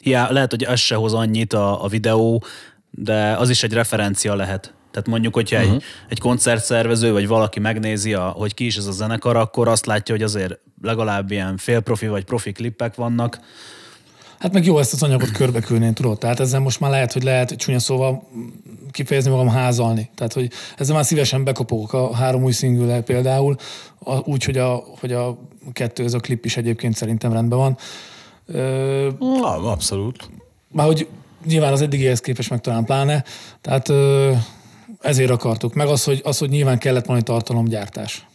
[0.00, 2.44] hiá, lehet, hogy ez se hoz annyit a, a videó,
[2.90, 4.74] de az is egy referencia lehet.
[4.90, 5.72] Tehát mondjuk, hogyha uh-huh.
[5.72, 5.86] egy, mhm.
[6.08, 10.14] egy koncertszervező, vagy valaki megnézi, a, hogy ki is ez a zenekar, akkor azt látja,
[10.14, 13.38] hogy azért legalább ilyen félprofi vagy profi klippek vannak,
[14.38, 16.18] Hát meg jó ezt az anyagot körbekülni, tudod?
[16.18, 18.28] Tehát ezzel most már lehet, hogy lehet csúnya szóval
[18.90, 20.10] kifejezni magam házalni.
[20.14, 23.56] Tehát, hogy ezzel már szívesen bekopogok a három új szingüle például,
[24.24, 25.38] úgy, hogy a, hogy a
[25.72, 27.78] kettő, ez a klip is egyébként szerintem rendben van.
[28.46, 30.30] Ö, Na, abszolút.
[30.72, 31.08] Már hogy
[31.44, 33.24] nyilván az eddigihez képest meg talán pláne,
[33.60, 34.32] tehát ö,
[35.00, 35.74] ezért akartuk.
[35.74, 38.26] Meg az, hogy, az, hogy nyilván kellett valami tartalomgyártás.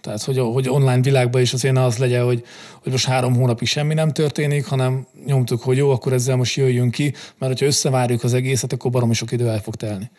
[0.00, 2.44] Tehát, hogy, hogy online világban is azért az legyen, hogy,
[2.82, 6.90] hogy most három hónapig semmi nem történik, hanem nyomtuk, hogy jó, akkor ezzel most jöjjünk
[6.90, 10.10] ki, mert hogyha összevárjuk az egészet, akkor baromi sok idő el fog telni.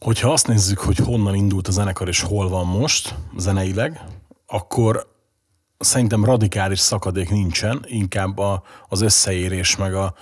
[0.00, 4.00] Hogyha azt nézzük, hogy honnan indult a zenekar és hol van most zeneileg,
[4.46, 5.14] akkor
[5.78, 10.14] szerintem radikális szakadék nincsen, inkább a, az összeérés meg a,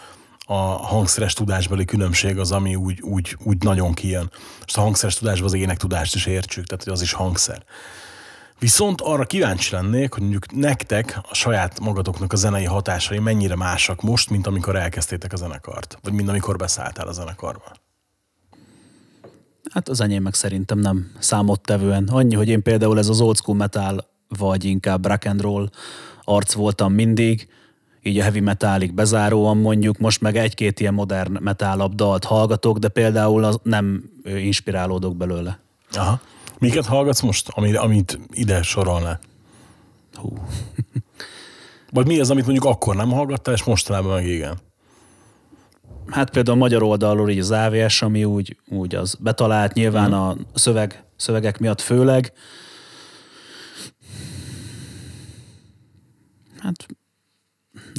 [0.46, 4.30] a hangszeres tudásbeli különbség az, ami úgy, úgy, úgy nagyon kijön.
[4.60, 7.64] Most a hangszeres tudásban az ének tudást is értsük, tehát hogy az is hangszer.
[8.58, 14.02] Viszont arra kíváncsi lennék, hogy mondjuk nektek a saját magatoknak a zenei hatásai mennyire másak
[14.02, 17.72] most, mint amikor elkezdtétek a zenekart, vagy mint amikor beszálltál a zenekarba.
[19.72, 22.08] Hát az enyém meg szerintem nem számottevően.
[22.08, 25.70] Annyi, hogy én például ez az old school metal, vagy inkább rock and roll
[26.24, 27.48] arc voltam mindig,
[28.02, 32.88] így a heavy metalig bezáróan mondjuk, most meg egy-két ilyen modern metálabb dalt hallgatok, de
[32.88, 35.58] például az nem inspirálódok belőle.
[35.92, 36.20] Aha.
[36.64, 39.20] Miket hallgatsz most, amit, amit ide sorolnál?
[40.12, 40.38] Hú.
[41.90, 44.58] Vagy mi az, amit mondjuk akkor nem hallgattál, és mostanában meg igen?
[46.06, 50.20] Hát például a magyar oldalról így az AVS, ami úgy, úgy az betalált, nyilván hmm.
[50.20, 52.32] a szöveg, szövegek miatt főleg.
[56.58, 56.86] Hát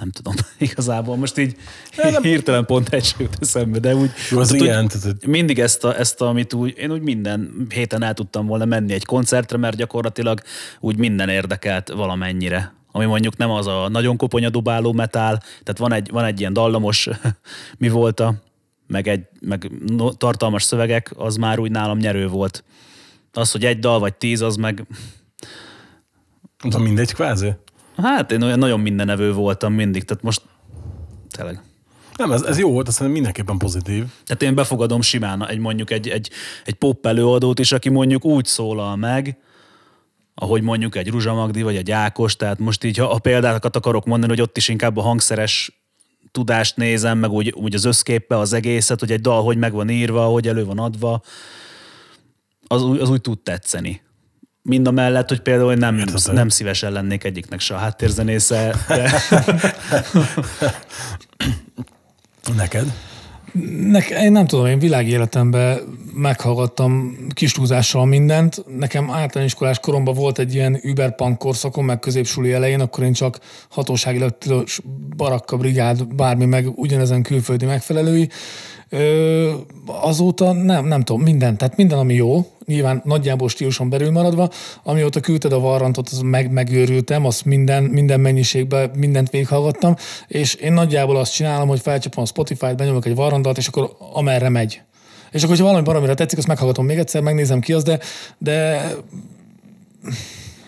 [0.06, 0.34] nem tudom,
[0.70, 1.56] igazából most így
[1.98, 2.22] nem.
[2.22, 4.12] hirtelen pont egy jut eszembe, de úgy...
[4.32, 8.04] Jó, az ilyen, tehát, mindig ezt, a, ezt a, amit úgy, én úgy minden héten
[8.04, 10.41] el tudtam volna menni egy koncertre, mert gyakorlatilag
[10.80, 15.94] úgy minden érdekelt valamennyire ami mondjuk nem az a nagyon koponya dobáló metál, tehát van
[15.94, 17.10] egy, van egy ilyen dallamos
[17.78, 18.34] mi volt a,
[18.88, 19.72] meg, egy, meg
[20.18, 22.63] tartalmas szövegek, az már úgy nálam nyerő volt.
[23.34, 24.86] Az, hogy egy dal vagy tíz, az meg...
[26.70, 27.54] De mindegy kvázi?
[27.97, 30.41] Hát én olyan nagyon mindenevő voltam mindig, tehát most
[31.29, 31.62] tényleg.
[32.15, 34.05] Nem, ez, ez jó volt, azt mindenképpen pozitív.
[34.25, 36.29] Tehát én befogadom simán egy mondjuk egy, egy,
[36.65, 39.38] egy pop előadót is, aki mondjuk úgy szólal meg,
[40.36, 44.05] ahogy mondjuk egy Ruzsa Magdi vagy egy Ákos, tehát most így, ha a példákat akarok
[44.05, 45.84] mondani, hogy ott is inkább a hangszeres
[46.31, 49.89] tudást nézem, meg úgy, úgy az összképpe az egészet, hogy egy dal hogy meg van
[49.89, 51.21] írva, hogy elő van adva,
[52.67, 54.01] az, az úgy tud tetszeni.
[54.67, 56.34] Mind a mellett, hogy például hogy nem, Érted.
[56.34, 59.12] nem szívesen lennék egyiknek se a háttérzenésze, de
[62.58, 62.93] Neked?
[63.89, 65.80] Nek, én nem tudom, én világéletemben
[66.13, 68.65] meghallgattam kis túlzással mindent.
[68.78, 73.39] Nekem általános iskolás koromban volt egy ilyen überpunk korszakom, meg középsuli elején, akkor én csak
[73.69, 74.80] hatóságilag tilos
[75.17, 78.30] barakka, brigád, bármi, meg ugyanezen külföldi megfelelői.
[78.89, 79.51] Ö,
[79.86, 84.49] azóta nem, nem tudom, minden, tehát minden, ami jó, nyilván nagyjából stíluson belül maradva,
[84.84, 89.95] amióta küldted a varrantot, az meg, megőrültem, azt minden, minden mennyiségben mindent végighallgattam,
[90.28, 94.49] és én nagyjából azt csinálom, hogy felcsapom a Spotify-t, benyomok egy varrandalt, és akkor amerre
[94.49, 94.82] megy.
[95.32, 97.99] És akkor, hogyha valami baromira tetszik, azt meghallgatom még egyszer, megnézem ki az, de,
[98.38, 98.88] de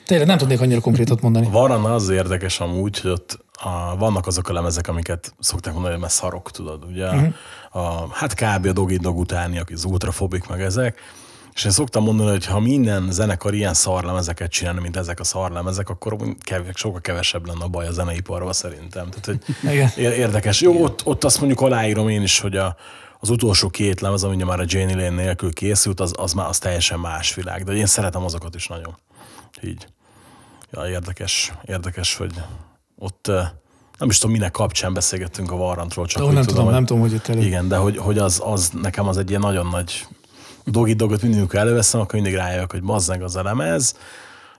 [0.06, 1.48] tényleg nem tudnék annyira konkrétat mondani.
[1.52, 6.04] Varana az érdekes amúgy, hogy ott a, vannak azok a lemezek, amiket szokták mondani, hogy
[6.04, 7.06] mert szarok, tudod, ugye?
[7.06, 7.34] Uh-huh.
[7.72, 8.66] A, hát kb.
[8.66, 11.00] a Doggy Dog utáni, aki az ultrafobik, meg ezek.
[11.58, 15.90] És én szoktam mondani, hogy ha minden zenekar ilyen szarlemezeket csinálna, mint ezek a szarlemezek,
[15.90, 19.10] akkor kev- sokkal kevesebb lenne a baj a zeneiparban szerintem.
[19.10, 19.90] Tehát, hogy Igen.
[20.14, 20.62] érdekes.
[20.62, 22.76] Jó, ott, ott azt mondjuk aláírom én is, hogy a,
[23.20, 26.58] az utolsó két lemez, ami már a Jane Lane nélkül készült, az, az már az
[26.58, 27.64] teljesen más világ.
[27.64, 28.98] De én szeretem azokat is nagyon.
[29.64, 29.88] Így.
[30.72, 32.32] Ja, érdekes, érdekes, hogy
[32.98, 33.32] ott
[33.98, 37.02] nem is tudom, minek kapcsán beszélgettünk a Varrantról, csak úgy nem tudom, hogy- nem tudom,
[37.02, 37.42] hogy jött elő.
[37.42, 40.08] Igen, de hogy, hogy az, az, nekem az egy ilyen nagyon nagy
[40.72, 43.96] dogi dogot mindig, amikor előveszem, akkor mindig rájövök, hogy mazzeg az a lemez,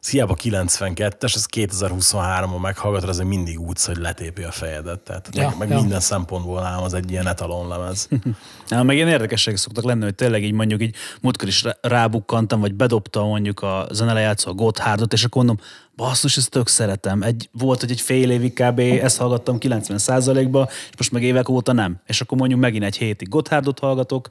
[0.02, 5.00] ez hiába 92-es, ez 2023-ban meghallgatod, ez mindig úgy, hogy letépi a fejedet.
[5.00, 5.80] Tehát Ja, meg, meg ja.
[5.80, 8.08] minden szempontból nálam az egy ilyen etalon lemez.
[8.68, 12.60] Na, meg ilyen érdekességek szoktak lenni, hogy tényleg így mondjuk így múltkor is rá- rábukkantam,
[12.60, 15.66] vagy bedobta mondjuk a zenelejátszó a Gotthardot, és akkor mondom,
[15.96, 17.22] basszus, ezt tök szeretem.
[17.22, 18.78] Egy, volt, hogy egy fél évig kb.
[18.78, 22.00] ezt hallgattam 90%-ba, és most meg évek óta nem.
[22.06, 24.28] És akkor mondjuk megint egy hétig Gotthardot hallgatok,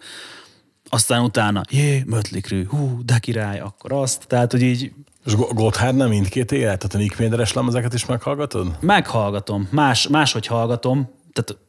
[0.90, 4.26] aztán utána, jé, Mötley Crüe, hú, de király, akkor azt.
[4.28, 4.94] Tehát, hogy így
[5.26, 6.78] És Go- Gotthard nem mindkét élet?
[6.80, 8.78] Tehát a Nick Méderes lemezeket is meghallgatod?
[8.80, 11.62] meghallgatom, más, máshogy hallgatom, tehát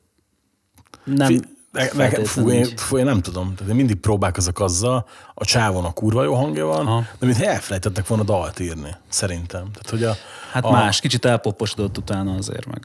[1.04, 1.56] nem Fi-
[1.96, 3.54] ne, fú, én, fú, én nem tudom.
[3.54, 7.04] Tehát én mindig próbálkozok azzal, a csávon a kurva jó hangja van, Aha.
[7.18, 9.62] de mint elfelejtettek volna dalt írni, szerintem.
[9.72, 10.14] Tehát, hogy a,
[10.52, 12.82] Hát a, más, kicsit elpoposodott utána azért meg.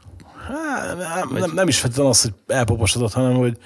[0.48, 3.58] Hát, nem, nem, nem is feltétlenül az, hogy elpoposodott, hanem hogy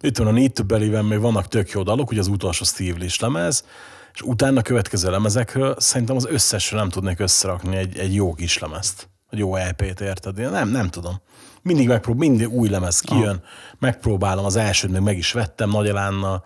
[0.00, 2.98] itt van a Need to Believe-en még vannak tök jó dalok, ugye az utolsó Steve
[2.98, 3.64] Lee lemez,
[4.14, 8.58] és utána a következő lemezekről szerintem az összesről nem tudnék összerakni egy, egy jó kis
[8.58, 9.08] lemezt.
[9.30, 10.38] Egy jó LP-t, érted?
[10.38, 11.20] Én nem, nem tudom.
[11.62, 13.42] Mindig megprób, mindig új lemez kijön,
[13.78, 16.44] megpróbálom, az elsőt még meg is vettem nagy elánnal,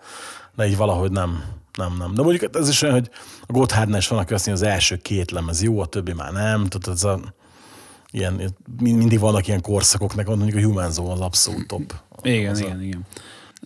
[0.55, 1.43] de így valahogy nem,
[1.77, 2.13] nem, nem.
[2.13, 3.09] De mondjuk ez is olyan, hogy
[3.41, 6.65] a Gotthardnál is vannak azt, hogy az első két lemez jó, a többi már nem.
[6.67, 7.19] Tehát ez a,
[8.11, 8.33] ilyen,
[8.77, 11.93] mind- mindig vannak ilyen korszakok, nekem mondjuk a Human Zone az abszolút top.
[12.21, 13.05] Igen, az a- igen, igen.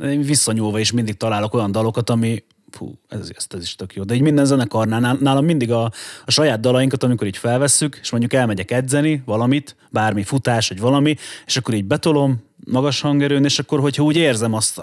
[0.02, 4.04] Én visszanyúlva is mindig találok olyan dalokat, ami fú, ez, ez, ez is tök jó.
[4.04, 5.84] De így minden zenekarnál nál- nálam mindig a,
[6.26, 11.16] a saját dalainkat, amikor így felvesszük, és mondjuk elmegyek edzeni valamit, bármi futás, vagy valami,
[11.46, 14.82] és akkor így betolom magas hangerőn, és akkor, hogyha úgy érzem azt,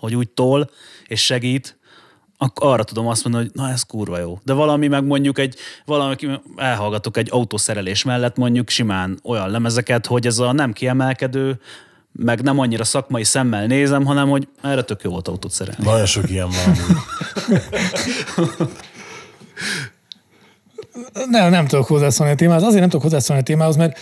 [0.00, 0.70] hogy úgy tol,
[1.06, 1.78] és segít,
[2.36, 4.38] akkor arra tudom azt mondani, hogy na ez kurva jó.
[4.42, 6.16] De valami meg mondjuk egy, valami,
[6.56, 11.60] elhallgatok egy autószerelés mellett mondjuk simán olyan lemezeket, hogy ez a nem kiemelkedő,
[12.18, 15.84] meg nem annyira szakmai szemmel nézem, hanem hogy erre tök jó volt autót szerelni.
[15.84, 16.76] Nagyon sok ilyen van.
[21.30, 22.62] Nem, nem tudok hozzászólni a témához.
[22.62, 23.98] Azért nem tudok hozzászólni a témához, mert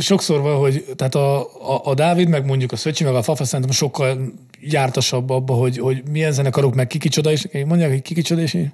[0.00, 1.40] sokszor van, hogy tehát a,
[1.74, 5.78] a, a Dávid, meg mondjuk a Szöcsi, meg a Fafa szerintem sokkal jártasabb abba, hogy,
[5.78, 8.72] hogy milyen zenekarok, meg ki kicsoda, és mondják, hogy ki kicsoda, és én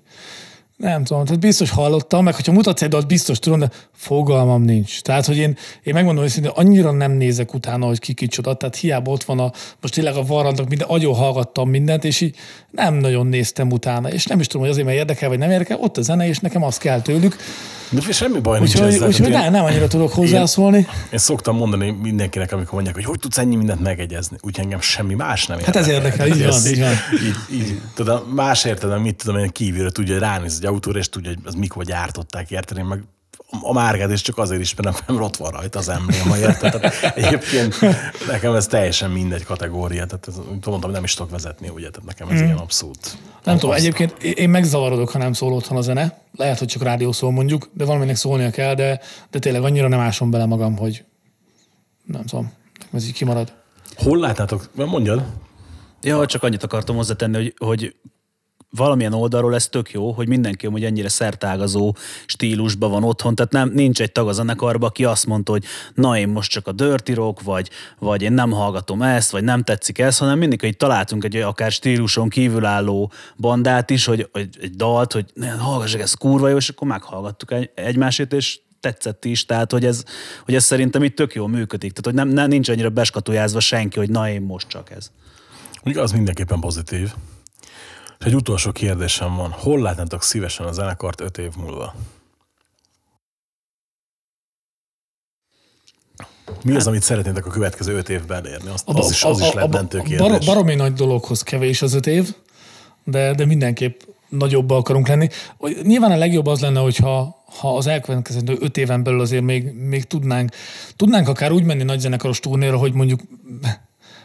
[0.77, 5.01] nem tudom, tehát biztos hallottam, meg hogyha mutatsz egy dalt, biztos tudom, de fogalmam nincs.
[5.01, 9.11] Tehát, hogy én, én megmondom őszintén, annyira nem nézek utána, hogy ki kicsoda, tehát hiába
[9.11, 12.37] ott van a, most tényleg a varrandok, minden, agyon hallgattam mindent, és így
[12.71, 15.79] nem nagyon néztem utána, és nem is tudom, hogy azért, mert érdekel, vagy nem érdekel,
[15.81, 17.37] ott a zene, és nekem azt kell tőlük.
[17.91, 19.09] De semmi baj nincs Úgyhogy, ezzel.
[19.09, 20.77] úgyhogy nem, nem annyira tudok hozzászólni.
[20.77, 24.37] Én, én szoktam mondani mindenkinek, amikor mondják, hogy hogy tudsz ennyi mindent megegyezni.
[24.43, 26.93] Úgyhogy engem semmi más nem Hát ez érdekel, így van, így van.
[27.25, 31.09] Így, így, tudod, más értelem, mit tudom én kívülre tudja, hogy ránéz egy autóra, és
[31.09, 32.79] tudja, hogy az mikor gyártották, érted?
[32.79, 33.03] Én meg
[33.63, 36.81] a márkát is csak azért ismerem, mert ott van rajta az embléma, érted?
[36.81, 37.75] Tehát egyébként
[38.27, 42.09] nekem ez teljesen mindegy kategória, tehát ez, mondtam, hogy nem is tudok vezetni, ugye, tehát
[42.09, 43.19] nekem ez ilyen abszolút.
[43.45, 46.19] Nem tudom, egyébként én megzavarodok, ha nem szól otthon a zene.
[46.37, 49.01] Lehet, hogy csak rádió szól mondjuk, de valaminek szólnia kell, de,
[49.31, 51.05] de tényleg annyira nem ásom bele magam, hogy
[52.05, 52.53] nem tudom,
[52.93, 53.53] ez így kimarad.
[53.97, 55.25] Hol látnátok, mondjad,
[56.05, 57.95] Ja, csak annyit akartam hozzátenni, hogy, hogy
[58.77, 61.95] valamilyen oldalról ez tök jó, hogy mindenki hogy ennyire szertágazó
[62.27, 66.19] stílusban van otthon, tehát nem, nincs egy tag a zenekarban, aki azt mondta, hogy na
[66.19, 69.99] én most csak a Dirty Rock, vagy, vagy én nem hallgatom ezt, vagy nem tetszik
[69.99, 75.13] ez, hanem mindig, hogy találtunk egy akár stíluson kívülálló bandát is, hogy, hogy egy dalt,
[75.13, 79.73] hogy ne, hallgassuk, ez kurva jó, és akkor meghallgattuk egy, egymásét, és tetszett is, tehát
[79.73, 80.05] hogy ez,
[80.45, 83.99] hogy ez szerintem itt tök jól működik, tehát hogy nem, nem nincs annyira beskatujázva senki,
[83.99, 85.11] hogy na én most csak ez.
[85.85, 87.13] Ugye az mindenképpen pozitív.
[88.25, 89.51] És egy utolsó kérdésem van.
[89.51, 91.95] Hol látnátok szívesen a zenekart öt év múlva?
[96.63, 98.69] Mi az, amit szeretnétek a következő öt évben elérni?
[98.69, 100.29] Azt, az, is, az is lehet mentő kérdés.
[100.29, 102.35] Bar, baromi nagy dologhoz kevés az öt év,
[103.05, 105.29] de, de mindenképp nagyobb akarunk lenni.
[105.83, 110.05] Nyilván a legjobb az lenne, hogyha ha az elkövetkező öt éven belül azért még, még
[110.05, 110.51] tudnánk,
[110.97, 113.21] tudnánk akár úgy menni nagy zenekaros turnéra, hogy mondjuk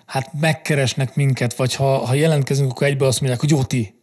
[0.09, 3.93] hát megkeresnek minket, vagy ha, ha jelentkezünk, akkor egyből azt mondják, hogy jó, ti,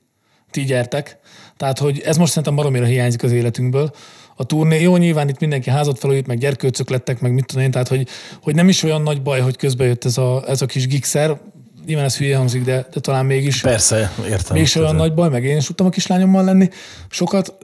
[0.50, 1.18] ti gyertek.
[1.56, 3.90] Tehát, hogy ez most szerintem baromira hiányzik az életünkből.
[4.36, 7.70] A turné, jó, nyilván itt mindenki házat felújít, meg gyerkőcök lettek, meg mit tudom én,
[7.70, 8.08] tehát, hogy,
[8.42, 11.40] hogy nem is olyan nagy baj, hogy közben jött ez a, ez a kis gigszer,
[11.86, 13.60] nyilván ez hülye hangzik, de, de talán mégis.
[13.60, 14.56] Persze, értem.
[14.56, 16.68] Mégis olyan nagy baj, meg én is tudtam a kislányommal lenni
[17.10, 17.54] sokat,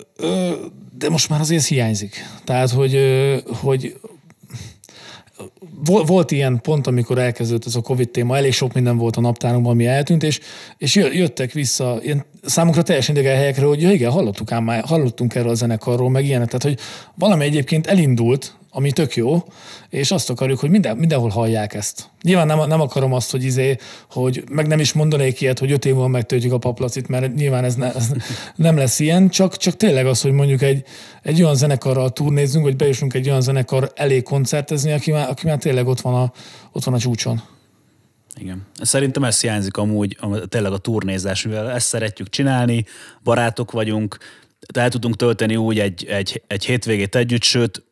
[0.98, 2.24] de most már azért hiányzik.
[2.44, 2.98] Tehát, hogy,
[3.46, 4.00] hogy
[5.84, 9.72] volt ilyen pont, amikor elkezdődött ez a Covid téma, elég sok minden volt a naptárunkban,
[9.72, 10.40] ami eltűnt, és,
[10.78, 15.34] és jöttek vissza ilyen számunkra teljesen idegen helyekre, hogy ja, igen, hallottuk ám már, hallottunk
[15.34, 16.46] erről a zenekarról, meg ilyenek.
[16.46, 16.78] Tehát, hogy
[17.14, 19.44] valami egyébként elindult, ami tök jó,
[19.88, 22.10] és azt akarjuk, hogy minden, mindenhol hallják ezt.
[22.22, 23.76] Nyilván nem, nem akarom azt, hogy izé,
[24.10, 27.64] hogy meg nem is mondanék ilyet, hogy öt év múlva megtöltjük a paplacit, mert nyilván
[27.64, 28.12] ez, ne, ez
[28.56, 30.84] nem lesz ilyen, csak, csak tényleg az, hogy mondjuk egy,
[31.22, 35.58] egy olyan zenekarral turnézzünk, vagy bejussunk egy olyan zenekar elé koncertezni, aki már, aki már
[35.58, 36.32] tényleg ott van a,
[36.72, 37.42] ott van a csúcson.
[38.36, 38.66] Igen.
[38.80, 42.84] Szerintem ez hiányzik amúgy, tényleg a turnézás, mivel ezt szeretjük csinálni,
[43.22, 44.18] barátok vagyunk,
[44.74, 47.82] el tudunk tölteni úgy egy, egy, egy hétvégét együtt, sőt,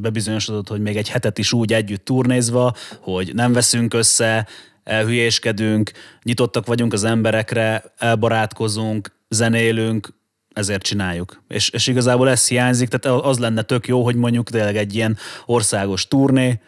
[0.00, 4.46] bebizonyosodott, hogy még egy hetet is úgy együtt turnézva, hogy nem veszünk össze,
[4.84, 5.90] elhülyéskedünk,
[6.22, 10.14] nyitottak vagyunk az emberekre, elbarátkozunk, zenélünk,
[10.52, 11.42] ezért csináljuk.
[11.48, 15.16] És, és igazából ez hiányzik, tehát az lenne tök jó, hogy mondjuk tényleg egy ilyen
[15.46, 16.60] országos turné,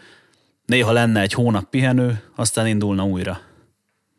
[0.66, 3.40] néha lenne egy hónap pihenő, aztán indulna újra.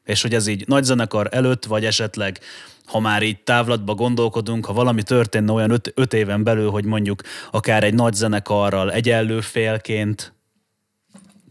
[0.05, 2.39] És hogy ez így nagy zenekar előtt, vagy esetleg
[2.85, 7.21] ha már így távlatba gondolkodunk, ha valami történne olyan öt, öt éven belül, hogy mondjuk
[7.51, 10.33] akár egy nagy zenekarral egyenlő félként,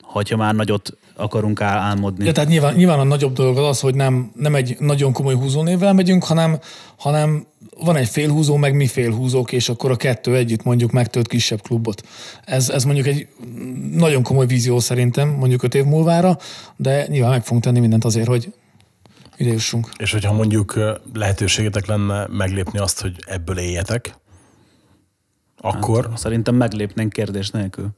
[0.03, 2.25] hogyha már nagyot akarunk álmodni.
[2.25, 5.35] Ja, tehát nyilván, nyilván a nagyobb dolog az, az hogy nem, nem egy nagyon komoly
[5.35, 6.59] húzónévvel megyünk, hanem,
[6.97, 7.47] hanem
[7.79, 12.03] van egy félhúzó, meg mi félhúzók, és akkor a kettő együtt mondjuk megtölt kisebb klubot.
[12.45, 13.29] Ez, ez mondjuk egy
[13.93, 16.39] nagyon komoly vízió szerintem, mondjuk öt év múlvára,
[16.77, 18.53] de nyilván meg fogunk tenni mindent azért, hogy
[19.37, 19.89] ide jussunk.
[19.97, 20.79] És hogyha mondjuk
[21.13, 24.15] lehetőségetek lenne meglépni azt, hogy ebből éljetek,
[25.61, 26.07] akkor...
[26.09, 27.89] Hát, szerintem meglépnénk kérdés nélkül.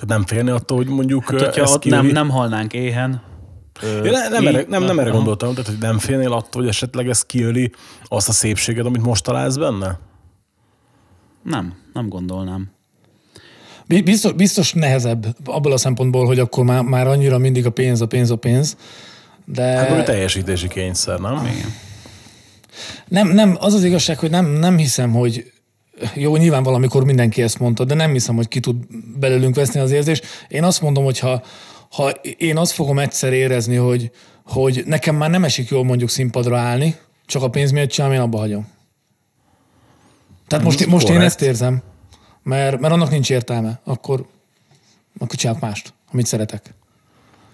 [0.00, 3.22] Tehát nem félni attól, hogy mondjuk hát, hogyha ott nem, nem halnánk éhen,
[3.82, 7.08] Ja, ne, nem, erre, nem, nem erre gondoltam, tehát hogy nem félnél attól, hogy esetleg
[7.08, 7.72] ez kiöli
[8.04, 9.98] azt a szépséget, amit most találsz benne?
[11.42, 12.70] Nem, nem gondolnám.
[13.86, 18.06] Biztos, biztos nehezebb abból a szempontból, hogy akkor már, már annyira mindig a pénz, a
[18.06, 18.76] pénz, a pénz.
[19.44, 19.62] De...
[19.62, 21.34] Hát a teljesítési kényszer, nem?
[21.34, 21.74] Igen.
[23.08, 25.52] Nem, nem, az az igazság, hogy nem, nem hiszem, hogy
[26.14, 28.76] jó, nyilván valamikor mindenki ezt mondta, de nem hiszem, hogy ki tud
[29.20, 30.26] belőlünk veszni az érzést.
[30.48, 31.42] Én azt mondom, hogy ha,
[31.90, 34.10] ha én azt fogom egyszer érezni, hogy,
[34.44, 38.22] hogy nekem már nem esik jól mondjuk színpadra állni, csak a pénz miatt csinálom, én
[38.22, 38.68] abba hagyom.
[40.46, 41.82] Tehát most, most én ezt érzem,
[42.42, 43.80] mert, mert annak nincs értelme.
[43.84, 44.26] Akkor,
[45.18, 46.74] akkor csinálok mást, amit szeretek.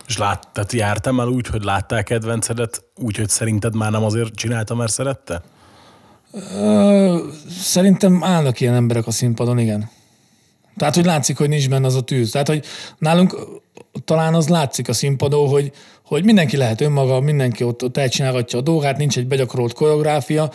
[0.06, 4.34] És lát, tehát jártam el úgy, hogy láttál kedvencedet, úgy, hogy szerinted már nem azért
[4.34, 5.42] csinálta, mert szerette?
[6.32, 7.18] Ö,
[7.50, 9.90] szerintem állnak ilyen emberek a színpadon, igen.
[10.76, 12.30] Tehát, hogy látszik, hogy nincs benne az a tűz.
[12.30, 12.64] Tehát, hogy
[12.98, 13.36] nálunk
[14.04, 15.72] talán az látszik a színpadon, hogy,
[16.04, 20.50] hogy mindenki lehet önmaga, mindenki ott, ott elcsinálgatja a dolgát, nincs egy begyakorolt koreográfia,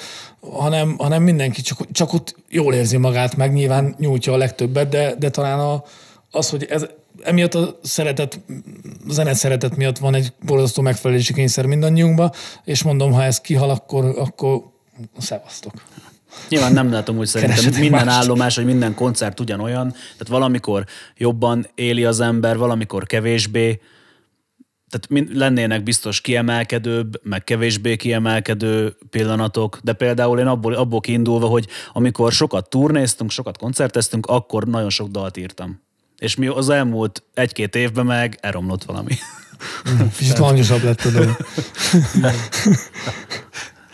[0.52, 5.16] hanem, hanem mindenki csak, csak ott jól érzi magát, meg nyilván nyújtja a legtöbbet, de,
[5.20, 5.84] de talán a,
[6.32, 6.86] az, hogy ez,
[7.24, 8.40] emiatt a szeretet,
[9.08, 12.32] a zene szeretet miatt van egy borzasztó megfelelési kényszer mindannyiunkban,
[12.64, 14.62] és mondom, ha ez kihal, akkor, akkor
[15.18, 15.74] szevasztok.
[16.50, 18.18] Nyilván nem látom úgy szerintem Keresetek minden mást.
[18.18, 20.86] állomás, vagy minden koncert ugyanolyan, tehát valamikor
[21.18, 23.82] jobban éli az ember, valamikor kevésbé,
[24.90, 31.68] tehát lennének biztos kiemelkedőbb, meg kevésbé kiemelkedő pillanatok, de például én abból, abból kiindulva, hogy
[31.94, 35.82] amikor sokat turnéztünk, sokat koncerteztünk, akkor nagyon sok dalt írtam
[36.18, 39.18] És mi az elmúlt egy-két évben meg elromlott valami.
[40.18, 41.38] Kicsit hangyosabb lett a dolog.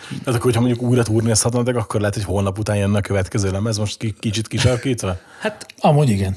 [0.10, 3.78] Hát akkor, hogyha mondjuk újra turnézhatnátok, akkor lehet, hogy holnap után jönne a következő lemez,
[3.78, 5.18] most ki- kicsit kisarkítva?
[5.39, 6.36] Hát Amúgy igen.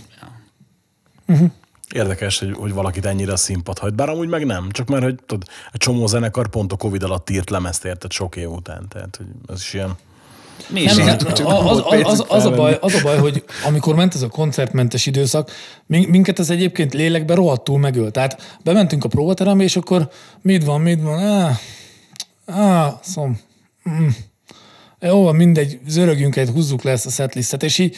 [1.95, 3.95] Érdekes, hogy, hogy valakit ennyire a színpad hagy.
[3.95, 7.31] Bár amúgy meg nem, csak mert hogy tudod, egy csomó zenekar pont a Covid alatt
[7.31, 8.87] írt lemezt érted sok év után.
[8.89, 9.97] Tehát, hogy ez is ilyen...
[10.68, 11.16] mi is Nem, nem,
[11.47, 15.07] az, az, az, az, a baj, az a baj, hogy amikor ment ez a koncertmentes
[15.07, 15.51] időszak,
[15.87, 18.12] min- minket ez egyébként lélekben rohadtul megölt.
[18.12, 20.11] Tehát bementünk a próbaterembe, és akkor
[20.41, 21.59] mit van, mit van, áh,
[22.47, 23.41] áh, szom,
[23.89, 24.09] mm.
[25.03, 27.97] Jó, van, mindegy, zörögjünk egy, húzzuk le ezt a setlistet, és így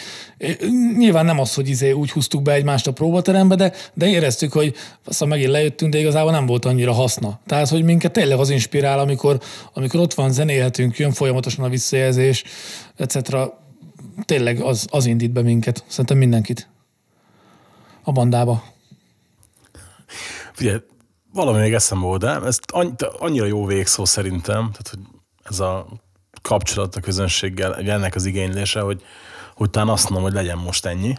[0.96, 4.74] nyilván nem az, hogy izé úgy húztuk be egymást a próbaterembe, de, de éreztük, hogy
[5.04, 7.40] aztán megint lejöttünk, de igazából nem volt annyira haszna.
[7.46, 9.40] Tehát, hogy minket tényleg az inspirál, amikor,
[9.72, 12.44] amikor ott van, zenélhetünk, jön folyamatosan a visszajelzés,
[12.96, 13.36] etc.
[14.24, 16.68] Tényleg az, az indít be minket, szerintem mindenkit
[18.02, 18.64] a bandába.
[20.52, 20.78] Figyelj,
[21.32, 24.98] valami még eszembe volt, de ez annyi- annyira jó végszó szerintem, tehát hogy
[25.42, 25.86] ez a
[26.42, 29.02] kapcsolat a közönséggel, ennek az igénylése, hogy,
[29.54, 31.14] hogy talán azt mondom, hogy legyen most ennyi.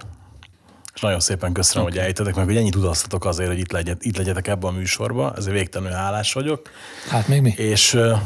[0.93, 1.97] És nagyon szépen köszönöm, okay.
[1.97, 5.33] hogy eljtetek meg, hogy ennyit utaztatok azért, hogy itt, legyen, itt legyetek ebben a műsorban.
[5.37, 6.69] Ezért végtelenül hálás vagyok.
[7.09, 7.53] Hát még mi?
[7.57, 8.17] És uh,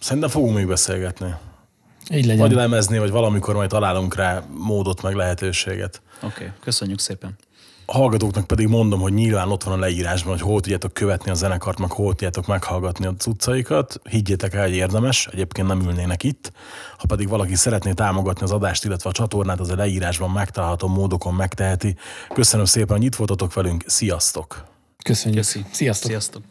[0.00, 1.34] szerintem fogunk még beszélgetni.
[2.10, 2.38] Így legyen.
[2.38, 6.02] Vagy lemezni, vagy valamikor majd találunk rá módot, meg lehetőséget.
[6.16, 7.36] Oké, okay, köszönjük szépen.
[7.86, 11.34] A hallgatóknak pedig mondom, hogy nyilván ott van a leírásban, hogy hol tudjátok követni a
[11.34, 14.00] zenekart, meg hol tudjátok meghallgatni a cuccaikat.
[14.10, 16.52] Higgyétek el, hogy érdemes, egyébként nem ülnének itt.
[16.98, 21.34] Ha pedig valaki szeretné támogatni az adást, illetve a csatornát, az a leírásban megtalálható módokon
[21.34, 21.96] megteheti.
[22.34, 24.64] Köszönöm szépen, hogy itt voltatok velünk, sziasztok!
[25.04, 25.40] Köszönjük.
[25.40, 25.64] Köszi.
[25.70, 26.10] Sziasztok.
[26.10, 26.42] Sziasztok.